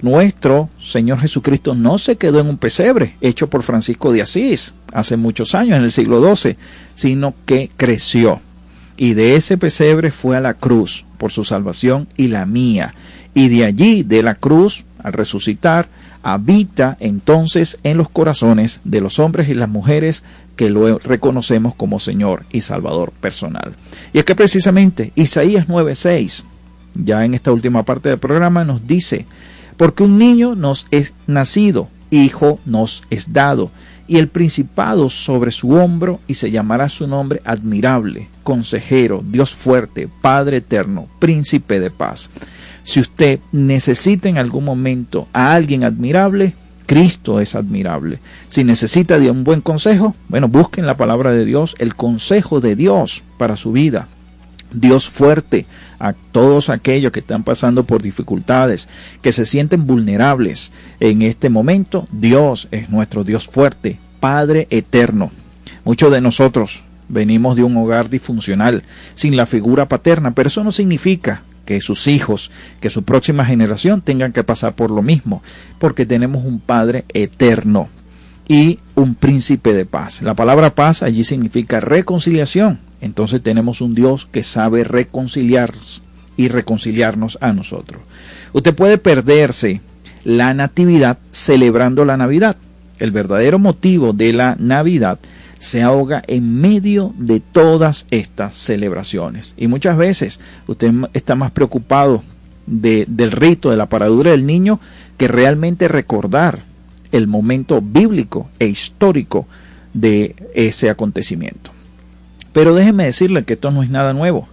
Nuestro 0.00 0.68
Señor 0.80 1.18
Jesucristo 1.18 1.74
no 1.74 1.98
se 1.98 2.14
quedó 2.14 2.38
en 2.38 2.46
un 2.46 2.58
pesebre 2.58 3.16
hecho 3.20 3.50
por 3.50 3.64
Francisco 3.64 4.12
de 4.12 4.22
Asís 4.22 4.72
hace 4.92 5.16
muchos 5.16 5.56
años, 5.56 5.78
en 5.78 5.82
el 5.82 5.90
siglo 5.90 6.36
XII, 6.36 6.56
sino 6.94 7.34
que 7.44 7.72
creció. 7.76 8.40
Y 8.96 9.14
de 9.14 9.34
ese 9.34 9.58
pesebre 9.58 10.12
fue 10.12 10.36
a 10.36 10.40
la 10.40 10.54
cruz 10.54 11.04
por 11.18 11.32
su 11.32 11.42
salvación 11.42 12.06
y 12.16 12.28
la 12.28 12.46
mía. 12.46 12.94
Y 13.34 13.48
de 13.48 13.64
allí, 13.64 14.04
de 14.04 14.22
la 14.22 14.36
cruz, 14.36 14.84
al 15.02 15.12
resucitar, 15.12 15.88
habita 16.22 16.96
entonces 17.00 17.78
en 17.82 17.96
los 17.96 18.08
corazones 18.08 18.80
de 18.84 19.00
los 19.00 19.18
hombres 19.18 19.48
y 19.48 19.54
las 19.54 19.68
mujeres 19.68 20.22
que 20.60 20.68
lo 20.68 20.98
reconocemos 20.98 21.74
como 21.74 21.98
Señor 21.98 22.44
y 22.52 22.60
Salvador 22.60 23.12
personal. 23.18 23.72
Y 24.12 24.18
es 24.18 24.26
que 24.26 24.34
precisamente 24.34 25.10
Isaías 25.14 25.68
9:6, 25.68 26.44
ya 26.94 27.24
en 27.24 27.32
esta 27.32 27.50
última 27.50 27.82
parte 27.82 28.10
del 28.10 28.18
programa, 28.18 28.62
nos 28.62 28.86
dice, 28.86 29.24
porque 29.78 30.02
un 30.02 30.18
niño 30.18 30.56
nos 30.56 30.86
es 30.90 31.14
nacido, 31.26 31.88
hijo 32.10 32.60
nos 32.66 33.04
es 33.08 33.32
dado, 33.32 33.70
y 34.06 34.18
el 34.18 34.28
principado 34.28 35.08
sobre 35.08 35.50
su 35.50 35.70
hombro, 35.70 36.20
y 36.26 36.34
se 36.34 36.50
llamará 36.50 36.90
su 36.90 37.06
nombre 37.06 37.40
admirable, 37.46 38.28
consejero, 38.42 39.24
Dios 39.26 39.54
fuerte, 39.54 40.10
Padre 40.20 40.58
eterno, 40.58 41.08
príncipe 41.18 41.80
de 41.80 41.90
paz. 41.90 42.28
Si 42.82 43.00
usted 43.00 43.40
necesita 43.50 44.28
en 44.28 44.36
algún 44.36 44.66
momento 44.66 45.26
a 45.32 45.54
alguien 45.54 45.84
admirable, 45.84 46.52
Cristo 46.90 47.38
es 47.38 47.54
admirable. 47.54 48.18
Si 48.48 48.64
necesita 48.64 49.20
de 49.20 49.30
un 49.30 49.44
buen 49.44 49.60
consejo, 49.60 50.16
bueno, 50.28 50.48
busquen 50.48 50.86
la 50.86 50.96
palabra 50.96 51.30
de 51.30 51.44
Dios, 51.44 51.76
el 51.78 51.94
consejo 51.94 52.60
de 52.60 52.74
Dios 52.74 53.22
para 53.38 53.54
su 53.54 53.70
vida. 53.70 54.08
Dios 54.72 55.08
fuerte 55.08 55.66
a 56.00 56.14
todos 56.14 56.68
aquellos 56.68 57.12
que 57.12 57.20
están 57.20 57.44
pasando 57.44 57.84
por 57.84 58.02
dificultades, 58.02 58.88
que 59.22 59.30
se 59.30 59.46
sienten 59.46 59.86
vulnerables 59.86 60.72
en 60.98 61.22
este 61.22 61.48
momento. 61.48 62.08
Dios 62.10 62.66
es 62.72 62.90
nuestro 62.90 63.22
Dios 63.22 63.46
fuerte, 63.46 64.00
Padre 64.18 64.66
eterno. 64.70 65.30
Muchos 65.84 66.10
de 66.10 66.20
nosotros 66.20 66.82
venimos 67.08 67.54
de 67.54 67.62
un 67.62 67.76
hogar 67.76 68.10
disfuncional, 68.10 68.82
sin 69.14 69.36
la 69.36 69.46
figura 69.46 69.86
paterna, 69.86 70.32
pero 70.32 70.48
eso 70.48 70.64
no 70.64 70.72
significa 70.72 71.44
que 71.70 71.80
sus 71.80 72.08
hijos, 72.08 72.50
que 72.80 72.90
su 72.90 73.04
próxima 73.04 73.44
generación 73.44 74.00
tengan 74.00 74.32
que 74.32 74.42
pasar 74.42 74.72
por 74.72 74.90
lo 74.90 75.02
mismo, 75.02 75.40
porque 75.78 76.04
tenemos 76.04 76.44
un 76.44 76.58
Padre 76.58 77.04
eterno 77.14 77.88
y 78.48 78.80
un 78.96 79.14
príncipe 79.14 79.72
de 79.72 79.86
paz. 79.86 80.20
La 80.20 80.34
palabra 80.34 80.74
paz 80.74 81.04
allí 81.04 81.22
significa 81.22 81.78
reconciliación. 81.78 82.80
Entonces 83.00 83.40
tenemos 83.40 83.82
un 83.82 83.94
Dios 83.94 84.26
que 84.26 84.42
sabe 84.42 84.82
reconciliar 84.82 85.72
y 86.36 86.48
reconciliarnos 86.48 87.38
a 87.40 87.52
nosotros. 87.52 88.02
Usted 88.52 88.74
puede 88.74 88.98
perderse 88.98 89.80
la 90.24 90.52
natividad 90.54 91.18
celebrando 91.30 92.04
la 92.04 92.16
Navidad. 92.16 92.56
El 92.98 93.12
verdadero 93.12 93.60
motivo 93.60 94.12
de 94.12 94.32
la 94.32 94.56
Navidad 94.58 95.20
se 95.60 95.82
ahoga 95.82 96.24
en 96.26 96.58
medio 96.58 97.12
de 97.18 97.38
todas 97.38 98.06
estas 98.10 98.54
celebraciones. 98.54 99.52
Y 99.58 99.68
muchas 99.68 99.98
veces 99.98 100.40
usted 100.66 100.90
está 101.12 101.34
más 101.34 101.50
preocupado 101.50 102.24
de, 102.66 103.04
del 103.06 103.30
rito, 103.30 103.70
de 103.70 103.76
la 103.76 103.86
paradura 103.86 104.30
del 104.30 104.46
niño, 104.46 104.80
que 105.18 105.28
realmente 105.28 105.86
recordar 105.86 106.60
el 107.12 107.26
momento 107.26 107.82
bíblico 107.82 108.48
e 108.58 108.68
histórico 108.68 109.46
de 109.92 110.34
ese 110.54 110.88
acontecimiento. 110.88 111.72
Pero 112.54 112.74
déjeme 112.74 113.04
decirle 113.04 113.44
que 113.44 113.52
esto 113.52 113.70
no 113.70 113.82
es 113.82 113.90
nada 113.90 114.14
nuevo. 114.14 114.48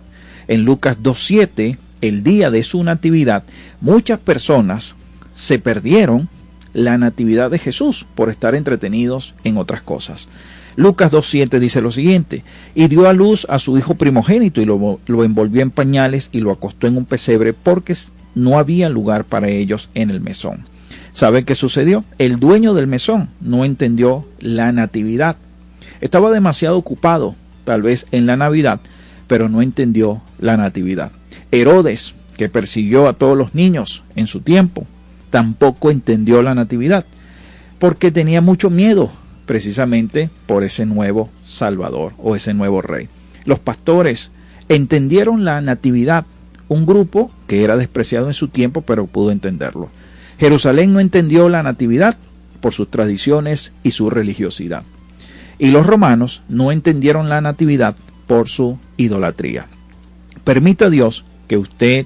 En 0.50 0.66
Lucas 0.66 0.98
2.7 0.98 1.78
el 2.02 2.22
día 2.22 2.52
de 2.52 2.64
su 2.64 2.84
natividad, 2.84 3.44
muchas 3.80 4.20
personas 4.20 4.94
se 5.36 5.58
perdieron 5.58 6.28
la 6.74 6.98
natividad 6.98 7.50
de 7.50 7.60
Jesús 7.60 8.06
por 8.14 8.30
estar 8.30 8.56
entretenidos 8.56 9.36
en 9.46 9.56
otras 9.56 9.82
cosas. 9.82 10.28
Lucas 10.78 11.12
2.7 11.12 11.58
dice 11.58 11.82
lo 11.82 11.92
siguiente, 11.92 12.44
y 12.76 12.88
dio 12.88 13.10
a 13.10 13.14
luz 13.14 13.48
a 13.50 13.58
su 13.58 13.80
hijo 13.80 13.96
primogénito 13.96 14.62
y 14.62 14.66
lo, 14.66 15.00
lo, 15.08 15.24
envolvió 15.24 15.64
en 15.64 15.72
pañales 15.72 16.30
y 16.32 16.40
lo 16.40 16.52
acostó 16.52 16.86
en 16.86 16.98
un 16.98 17.06
pesebre 17.06 17.52
porque 17.52 17.96
no 18.36 18.60
había 18.60 18.88
lugar 18.88 19.24
para 19.26 19.50
ellos 19.50 19.90
en 19.96 20.12
el 20.12 20.22
mesón. 20.22 20.66
¿Sabe 21.14 21.46
qué 21.46 21.56
sucedió? 21.56 22.04
El 22.20 22.40
dueño 22.40 22.76
del 22.76 22.86
mesón 22.86 23.30
no 23.42 23.66
entendió 23.66 24.28
la 24.40 24.72
natividad. 24.72 25.38
Estaba 26.00 26.30
demasiado 26.32 26.78
ocupado, 26.78 27.34
tal 27.66 27.82
vez 27.82 28.06
en 28.12 28.28
la 28.28 28.38
Navidad, 28.38 28.80
pero 29.26 29.50
no 29.50 29.64
entendió 29.64 30.22
la 30.38 30.58
natividad. 30.58 31.12
Herodes, 31.52 32.14
que 32.38 32.50
persiguió 32.50 33.08
a 33.08 33.14
todos 33.14 33.36
los 33.36 33.56
niños 33.56 34.04
en 34.16 34.28
su 34.28 34.42
tiempo, 34.42 34.86
tampoco 35.32 35.90
entendió 35.90 36.44
la 36.44 36.54
natividad, 36.54 37.04
porque 37.80 38.12
tenía 38.12 38.42
mucho 38.42 38.70
miedo 38.70 39.12
precisamente 39.48 40.30
por 40.46 40.64
ese 40.64 40.86
nuevo 40.86 41.32
Salvador 41.44 42.14
o 42.20 42.36
ese 42.36 42.54
nuevo 42.54 42.84
Rey. 42.84 43.10
Los 43.46 43.58
pastores 43.58 44.30
entendieron 44.70 45.44
la 45.44 45.60
natividad, 45.62 46.26
un 46.68 46.86
grupo 46.86 47.32
que 47.48 47.64
era 47.64 47.78
despreciado 47.78 48.28
en 48.28 48.36
su 48.36 48.50
tiempo, 48.50 48.82
pero 48.82 49.08
pudo 49.08 49.32
entenderlo. 49.32 49.90
Jerusalén 50.38 50.94
no 50.94 51.00
entendió 51.00 51.50
la 51.50 51.64
natividad 51.64 52.18
por 52.62 52.74
sus 52.74 52.92
tradiciones 52.92 53.72
y 53.82 53.92
su 53.92 54.12
religiosidad. 54.12 54.84
Y 55.58 55.72
los 55.72 55.88
romanos 55.88 56.44
no 56.50 56.72
entendieron 56.72 57.30
la 57.30 57.42
natividad 57.42 57.96
por 58.28 58.50
su 58.50 58.78
idolatría. 58.98 59.66
Permita 60.44 60.90
Dios 60.92 61.26
que 61.48 61.58
usted 61.58 62.06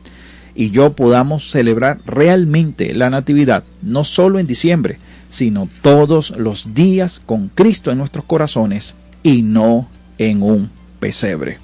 y 0.56 0.70
yo 0.70 0.94
podamos 0.94 1.50
celebrar 1.50 2.00
realmente 2.06 2.94
la 2.94 3.10
Natividad, 3.10 3.64
no 3.82 4.04
solo 4.04 4.39
en 4.39 4.48
diciembre, 4.48 5.00
sino 5.32 5.70
todos 5.82 6.32
los 6.38 6.76
días 6.76 7.22
con 7.26 7.48
Cristo 7.48 7.90
en 7.90 7.98
nuestros 7.98 8.26
corazones 8.26 8.96
y 9.24 9.42
no 9.42 9.88
en 10.18 10.44
un 10.44 10.70
pesebre. 11.00 11.58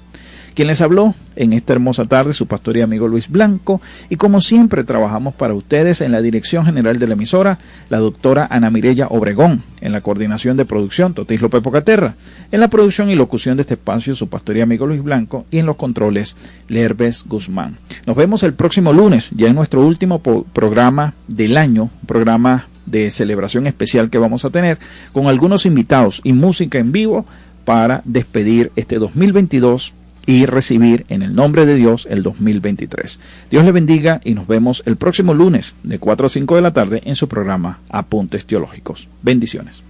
Quien 0.54 0.66
les 0.66 0.80
habló 0.80 1.14
en 1.36 1.52
esta 1.52 1.74
hermosa 1.74 2.06
tarde, 2.06 2.32
su 2.32 2.46
pastor 2.46 2.76
y 2.76 2.80
amigo 2.80 3.06
Luis 3.06 3.28
Blanco, 3.28 3.80
y 4.08 4.16
como 4.16 4.40
siempre 4.40 4.82
trabajamos 4.82 5.34
para 5.34 5.54
ustedes 5.54 6.00
en 6.00 6.10
la 6.10 6.20
dirección 6.20 6.64
general 6.64 6.98
de 6.98 7.06
la 7.06 7.12
emisora, 7.12 7.58
la 7.90 7.98
doctora 7.98 8.48
Ana 8.50 8.68
Mirella 8.68 9.06
Obregón, 9.06 9.62
en 9.80 9.92
la 9.92 10.00
coordinación 10.00 10.56
de 10.56 10.64
producción, 10.64 11.14
Totis 11.14 11.40
López 11.40 11.62
Pocaterra, 11.62 12.16
en 12.50 12.58
la 12.58 12.66
producción 12.66 13.08
y 13.08 13.14
locución 13.14 13.56
de 13.56 13.60
este 13.60 13.74
espacio, 13.74 14.16
su 14.16 14.28
pastor 14.28 14.56
y 14.56 14.62
amigo 14.62 14.88
Luis 14.88 15.04
Blanco, 15.04 15.46
y 15.52 15.58
en 15.58 15.66
los 15.66 15.76
controles, 15.76 16.36
Lerves 16.66 17.24
Guzmán. 17.24 17.78
Nos 18.04 18.16
vemos 18.16 18.42
el 18.42 18.54
próximo 18.54 18.92
lunes, 18.92 19.30
ya 19.36 19.46
en 19.46 19.54
nuestro 19.54 19.86
último 19.86 20.20
programa 20.20 21.14
del 21.28 21.56
año, 21.56 21.88
programa 22.06 22.66
de 22.90 23.10
celebración 23.10 23.66
especial 23.66 24.10
que 24.10 24.18
vamos 24.18 24.44
a 24.44 24.50
tener, 24.50 24.78
con 25.12 25.26
algunos 25.26 25.66
invitados 25.66 26.20
y 26.24 26.32
música 26.32 26.78
en 26.78 26.92
vivo 26.92 27.26
para 27.64 28.02
despedir 28.04 28.72
este 28.76 28.98
2022 28.98 29.92
y 30.28 30.44
recibir 30.44 31.06
en 31.08 31.22
el 31.22 31.34
nombre 31.34 31.64
de 31.64 31.74
Dios 31.74 32.06
el 32.10 32.22
2023. 32.22 33.18
Dios 33.50 33.64
le 33.64 33.72
bendiga 33.72 34.20
y 34.24 34.34
nos 34.34 34.46
vemos 34.46 34.82
el 34.84 34.96
próximo 34.96 35.32
lunes 35.32 35.74
de 35.82 35.98
4 35.98 36.26
a 36.26 36.28
5 36.28 36.56
de 36.56 36.60
la 36.60 36.74
tarde 36.74 37.00
en 37.06 37.16
su 37.16 37.28
programa 37.28 37.80
Apuntes 37.88 38.44
Teológicos. 38.44 39.08
Bendiciones. 39.22 39.82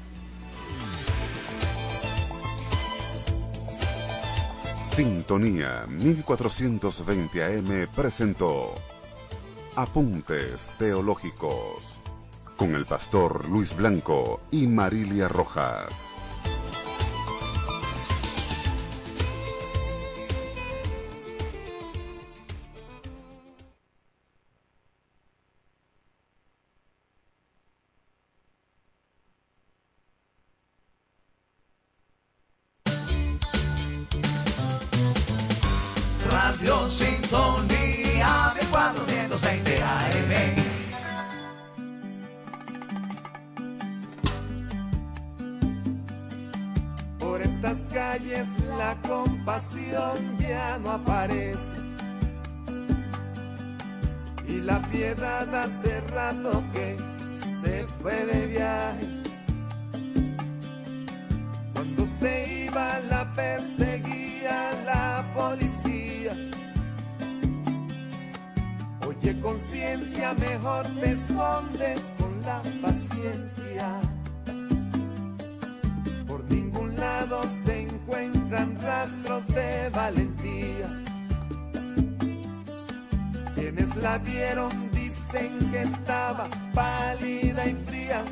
Sintonía 4.95 5.87
1420 5.89 7.43
AM 7.45 7.89
presentó 7.95 8.75
Apuntes 9.75 10.71
Teológicos 10.79 11.88
con 12.59 12.75
el 12.75 12.85
pastor 12.85 13.49
Luis 13.49 13.75
Blanco 13.77 14.41
y 14.51 14.67
Marilia 14.67 15.29
Rojas. 15.29 16.11
Radio 36.29 36.91
Sintonía 36.91 37.78
estas 47.59 47.85
calles 47.93 48.49
la 48.79 48.95
compasión 49.03 50.39
ya 50.39 50.79
no 50.79 50.93
aparece. 50.93 51.77
Y 54.47 54.61
la 54.61 54.81
piedad 54.83 55.53
hace 55.53 56.01
rato 56.13 56.63
que 56.73 56.97
se 57.61 57.85
fue 58.01 58.27
de 58.27 58.47
viaje. 58.47 59.09
Cuando 61.73 62.07
se 62.07 62.65
iba 62.67 63.01
la 63.11 63.25
perseguía 63.35 64.73
la 64.85 65.27
policía. 65.35 66.37
Oye 69.05 69.41
conciencia, 69.41 70.33
mejor 70.35 70.87
te 71.01 71.11
escondes 71.11 72.13
con 72.19 72.41
la 72.43 72.63
paciencia. 72.81 74.18
Se 77.65 77.83
encuentran 77.83 78.79
rastros 78.81 79.49
de 79.49 79.91
valentía. 79.91 80.89
Quienes 83.55 83.97
la 83.97 84.19
vieron 84.19 84.91
dicen 84.93 85.59
que 85.73 85.83
estaba 85.83 86.49
pálida 86.73 87.67
y 87.67 87.75
fría. 87.87 88.23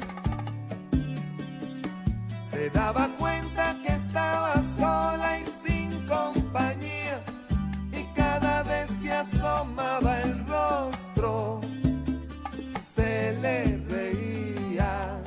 Se 2.51 2.71
daba 2.71 3.09
cuenta 3.19 3.77
que 3.83 3.93
estaba 3.93 4.55
sola 4.79 5.41
y 5.41 5.47
sin 5.47 6.07
compañía. 6.07 7.21
Y 7.93 8.05
cada 8.15 8.63
vez 8.63 8.91
que 9.03 9.13
asomaba 9.13 10.23
el 10.23 10.47
rostro, 10.47 11.61
se 12.95 13.37
le 13.43 13.79
reía. 13.89 15.21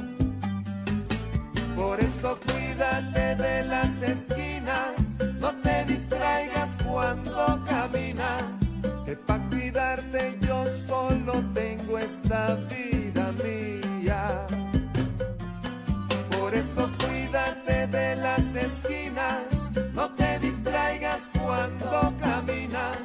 Por 1.76 2.00
eso 2.00 2.40
cuídate 2.80 3.36
de 3.36 3.64
las 3.66 4.02
esquinas, 4.02 4.94
no 5.40 5.54
te 5.56 5.84
distraigas 5.86 6.78
cuando 6.88 7.62
caminas. 7.68 8.44
Que 9.06 9.18
para 9.18 9.44
cuidarte 9.50 10.38
yo 10.42 10.64
solo 10.88 11.44
tengo 11.54 12.00
esta 12.00 12.56
vida 12.70 13.34
mía. 13.44 14.48
Por 16.40 16.56
eso 16.56 16.90
cuídate 17.00 17.88
de 17.88 18.16
las 18.16 18.56
esquinas, 18.56 19.44
no 19.94 20.10
te 20.12 20.40
distraigas 20.40 21.30
cuando 21.38 22.14
caminas. 22.18 22.98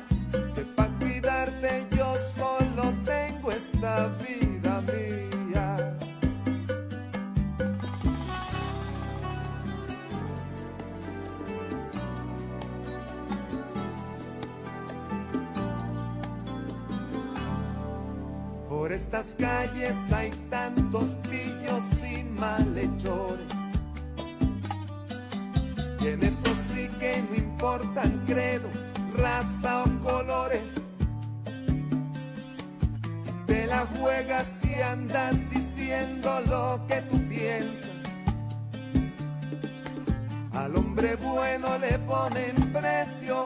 Que 0.54 0.62
para 0.76 0.90
cuidarte 1.00 1.86
yo 1.96 2.14
solo 2.36 2.94
tengo 3.04 3.50
esta 3.50 4.06
vida 4.22 4.43
Por 18.84 18.92
estas 18.92 19.34
calles 19.38 19.96
hay 20.12 20.30
tantos 20.50 21.16
pillos 21.30 21.82
y 22.06 22.22
malhechores. 22.38 23.46
Y 26.02 26.08
en 26.08 26.22
eso 26.22 26.54
sí 26.68 26.90
que 27.00 27.24
no 27.30 27.34
importan 27.34 28.22
credo, 28.26 28.68
raza 29.16 29.84
o 29.84 30.00
colores. 30.00 30.74
Te 33.46 33.66
la 33.68 33.86
juegas 33.98 34.58
y 34.64 34.82
andas 34.82 35.48
diciendo 35.48 36.42
lo 36.46 36.86
que 36.86 37.00
tú 37.10 37.18
piensas. 37.26 37.88
Al 40.52 40.76
hombre 40.76 41.16
bueno 41.16 41.78
le 41.78 41.98
ponen 42.00 42.54
precio 42.70 43.43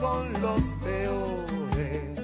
son 0.00 0.32
los 0.40 0.62
peores. 0.82 2.20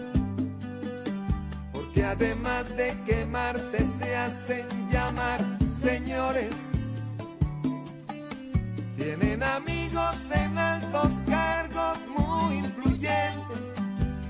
Porque 1.72 2.04
además 2.04 2.76
de 2.76 2.96
quemarte 3.04 3.86
se 3.86 4.16
hacen 4.16 4.66
llamar 4.90 5.40
señores. 5.80 6.54
Tienen 8.96 9.42
amigos 9.42 10.16
en 10.34 10.58
altos 10.58 11.12
cargos 11.26 11.98
muy 12.18 12.56
influyentes 12.56 13.72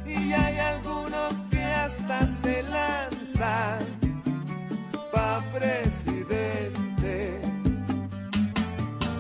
y 0.06 0.32
hay 0.32 0.58
algunos 0.58 1.32
que 1.50 1.62
hasta 1.62 2.26
se 2.42 2.62
lanzan 2.62 3.84
pa' 5.12 5.42
presidente. 5.52 7.40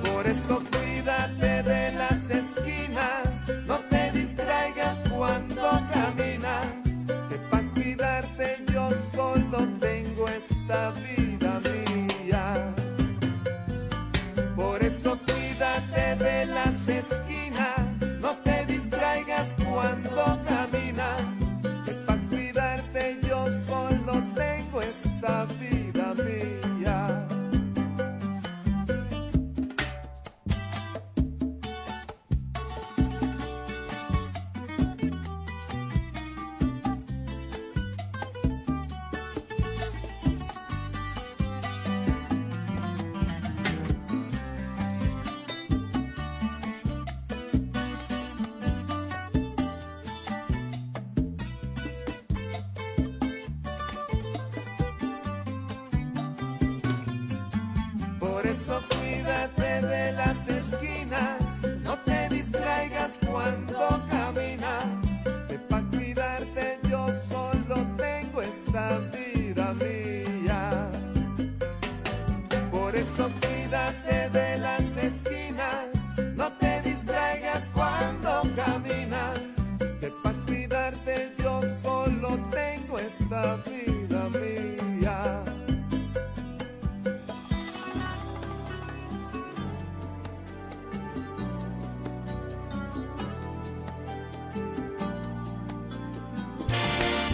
Por 0.04 0.26
eso 0.26 0.62
cuídate 0.70 1.62
de 1.64 1.92
las 1.92 2.30
esquinas, 2.30 3.19
caminas, 5.92 6.66
que 7.28 7.36
pa' 7.50 7.62
cuidarte 7.74 8.64
yo 8.72 8.88
solo 9.14 9.58
tengo 9.80 10.28
esta 10.28 10.90
vida 10.92 11.19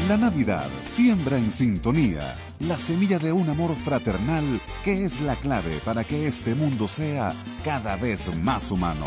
La 0.08 0.16
Navidad 0.16 0.68
siembra 0.84 1.36
en 1.36 1.50
sintonía 1.50 2.36
la 2.60 2.76
semilla 2.76 3.18
de 3.18 3.32
un 3.32 3.48
amor 3.48 3.74
fraternal 3.74 4.44
que 4.84 5.04
es 5.04 5.20
la 5.20 5.34
clave 5.34 5.80
para 5.84 6.04
que 6.04 6.28
este 6.28 6.54
mundo 6.54 6.86
sea 6.86 7.34
cada 7.64 7.96
vez 7.96 8.32
más 8.36 8.70
humano. 8.70 9.06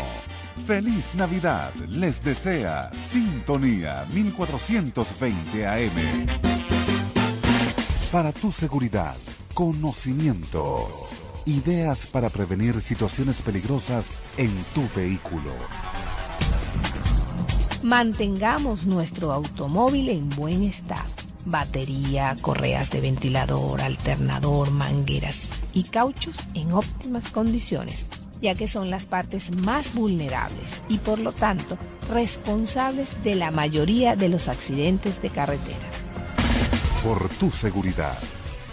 Feliz 0.66 1.14
Navidad 1.14 1.72
les 1.88 2.22
desea 2.22 2.90
Sintonía 3.10 4.04
1420 4.12 5.66
AM. 5.66 6.26
Para 8.12 8.32
tu 8.32 8.52
seguridad, 8.52 9.16
conocimiento, 9.54 10.86
ideas 11.46 12.04
para 12.06 12.28
prevenir 12.28 12.78
situaciones 12.82 13.40
peligrosas 13.40 14.04
en 14.36 14.52
tu 14.74 14.86
vehículo. 14.94 15.52
Mantengamos 17.82 18.84
nuestro 18.84 19.32
automóvil 19.32 20.10
en 20.10 20.28
buen 20.28 20.64
estado. 20.64 21.08
Batería, 21.46 22.36
correas 22.42 22.90
de 22.90 23.00
ventilador, 23.00 23.80
alternador, 23.80 24.70
mangueras 24.70 25.48
y 25.72 25.84
cauchos 25.84 26.36
en 26.52 26.72
óptimas 26.72 27.30
condiciones, 27.30 28.04
ya 28.42 28.54
que 28.54 28.68
son 28.68 28.90
las 28.90 29.06
partes 29.06 29.56
más 29.56 29.94
vulnerables 29.94 30.82
y 30.90 30.98
por 30.98 31.18
lo 31.18 31.32
tanto 31.32 31.78
responsables 32.10 33.24
de 33.24 33.36
la 33.36 33.50
mayoría 33.50 34.14
de 34.14 34.28
los 34.28 34.48
accidentes 34.48 35.22
de 35.22 35.30
carretera. 35.30 35.88
Por 37.02 37.30
tu 37.30 37.50
seguridad, 37.50 38.18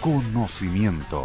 conocimiento. 0.02 1.24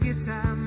Guitar 0.00 0.57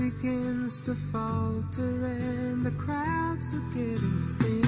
begins 0.00 0.80
to 0.80 0.94
falter 0.94 2.06
and 2.06 2.64
the 2.64 2.70
crowds 2.82 3.52
are 3.52 3.74
getting 3.74 4.16
thin. 4.40 4.62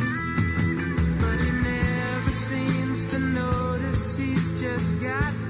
But 1.21 1.39
he 1.41 1.53
never 1.73 2.31
seems 2.31 3.07
to 3.07 3.19
notice 3.19 4.15
he's 4.19 4.61
just 4.61 5.01
got 5.01 5.42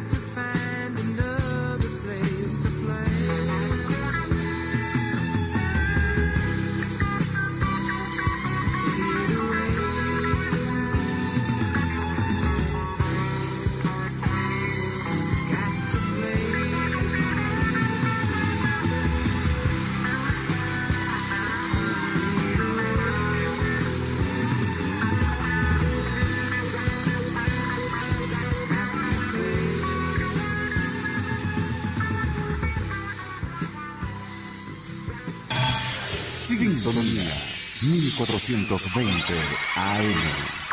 1420 38.24 39.34
AM. 39.76 40.71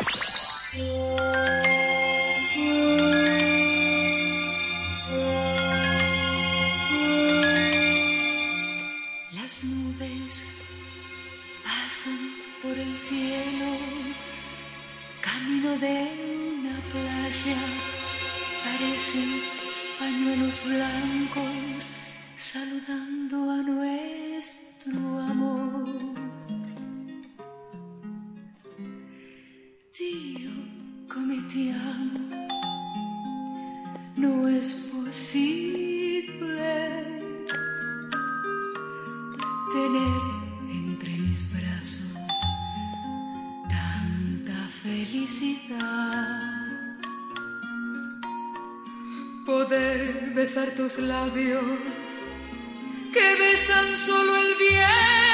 que 53.12 53.34
besan 53.38 53.96
solo 53.96 54.36
el 54.36 54.54
bien 54.56 55.29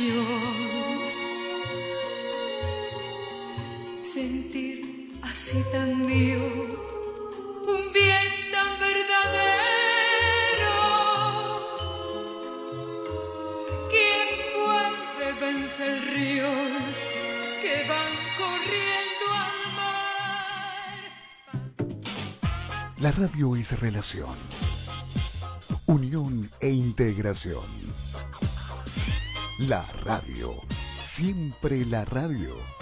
pasión. 0.00 1.00
Sentir 4.04 5.12
así 5.22 5.62
tan 5.72 6.06
mío 6.06 6.40
un 7.68 7.92
bien 7.92 8.28
tan 8.52 8.78
verdadero. 8.80 9.18
¿Quién 13.90 14.28
puede 14.56 15.26
vencer 15.40 15.94
ríos 16.14 16.92
que 17.62 17.74
van 17.88 18.12
corriendo 18.40 19.24
al 19.44 19.58
mar? 19.76 21.00
La 22.98 23.10
radio 23.12 23.56
es 23.56 23.78
relación, 23.78 24.36
unión 25.86 26.50
e 26.60 26.70
integración 26.70 27.79
la 29.68 29.84
radio. 30.04 30.54
Siempre 31.02 31.84
la 31.84 32.06
radio. 32.06 32.79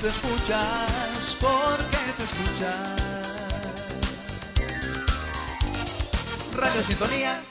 Tú 0.00 0.06
escuchas, 0.06 1.36
porque 1.40 1.96
te 2.16 2.22
escuchas. 2.22 2.96
Radio 6.56 6.82
Sintonía. 6.82 7.42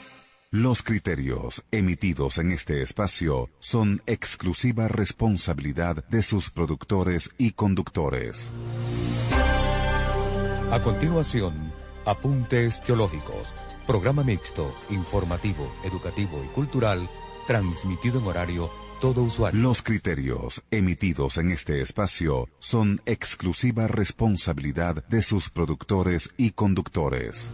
Los 0.50 0.82
criterios 0.82 1.62
emitidos 1.70 2.38
en 2.38 2.52
este 2.52 2.82
espacio 2.82 3.50
son 3.58 4.02
exclusiva 4.06 4.88
responsabilidad 4.88 6.04
de 6.08 6.22
sus 6.22 6.50
productores 6.50 7.30
y 7.36 7.52
conductores. 7.52 8.50
A 10.70 10.80
continuación, 10.80 11.72
Apuntes 12.06 12.80
Teológicos, 12.80 13.54
programa 13.86 14.22
mixto, 14.22 14.74
informativo, 14.88 15.70
educativo 15.84 16.42
y 16.44 16.48
cultural, 16.48 17.10
transmitido 17.46 18.20
en 18.20 18.26
horario 18.26 18.70
todo 19.00 19.22
usuario. 19.22 19.60
Los 19.60 19.82
criterios 19.82 20.62
emitidos 20.70 21.38
en 21.38 21.50
este 21.50 21.80
espacio 21.80 22.48
son 22.58 23.00
exclusiva 23.06 23.86
responsabilidad 23.86 25.04
de 25.08 25.22
sus 25.22 25.50
productores 25.50 26.30
y 26.36 26.50
conductores. 26.52 27.50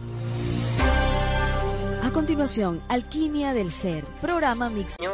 A 2.03 2.11
continuación, 2.11 2.81
Alquimia 2.87 3.53
del 3.53 3.71
Ser, 3.71 4.05
programa 4.21 4.69
mixto. 4.69 5.03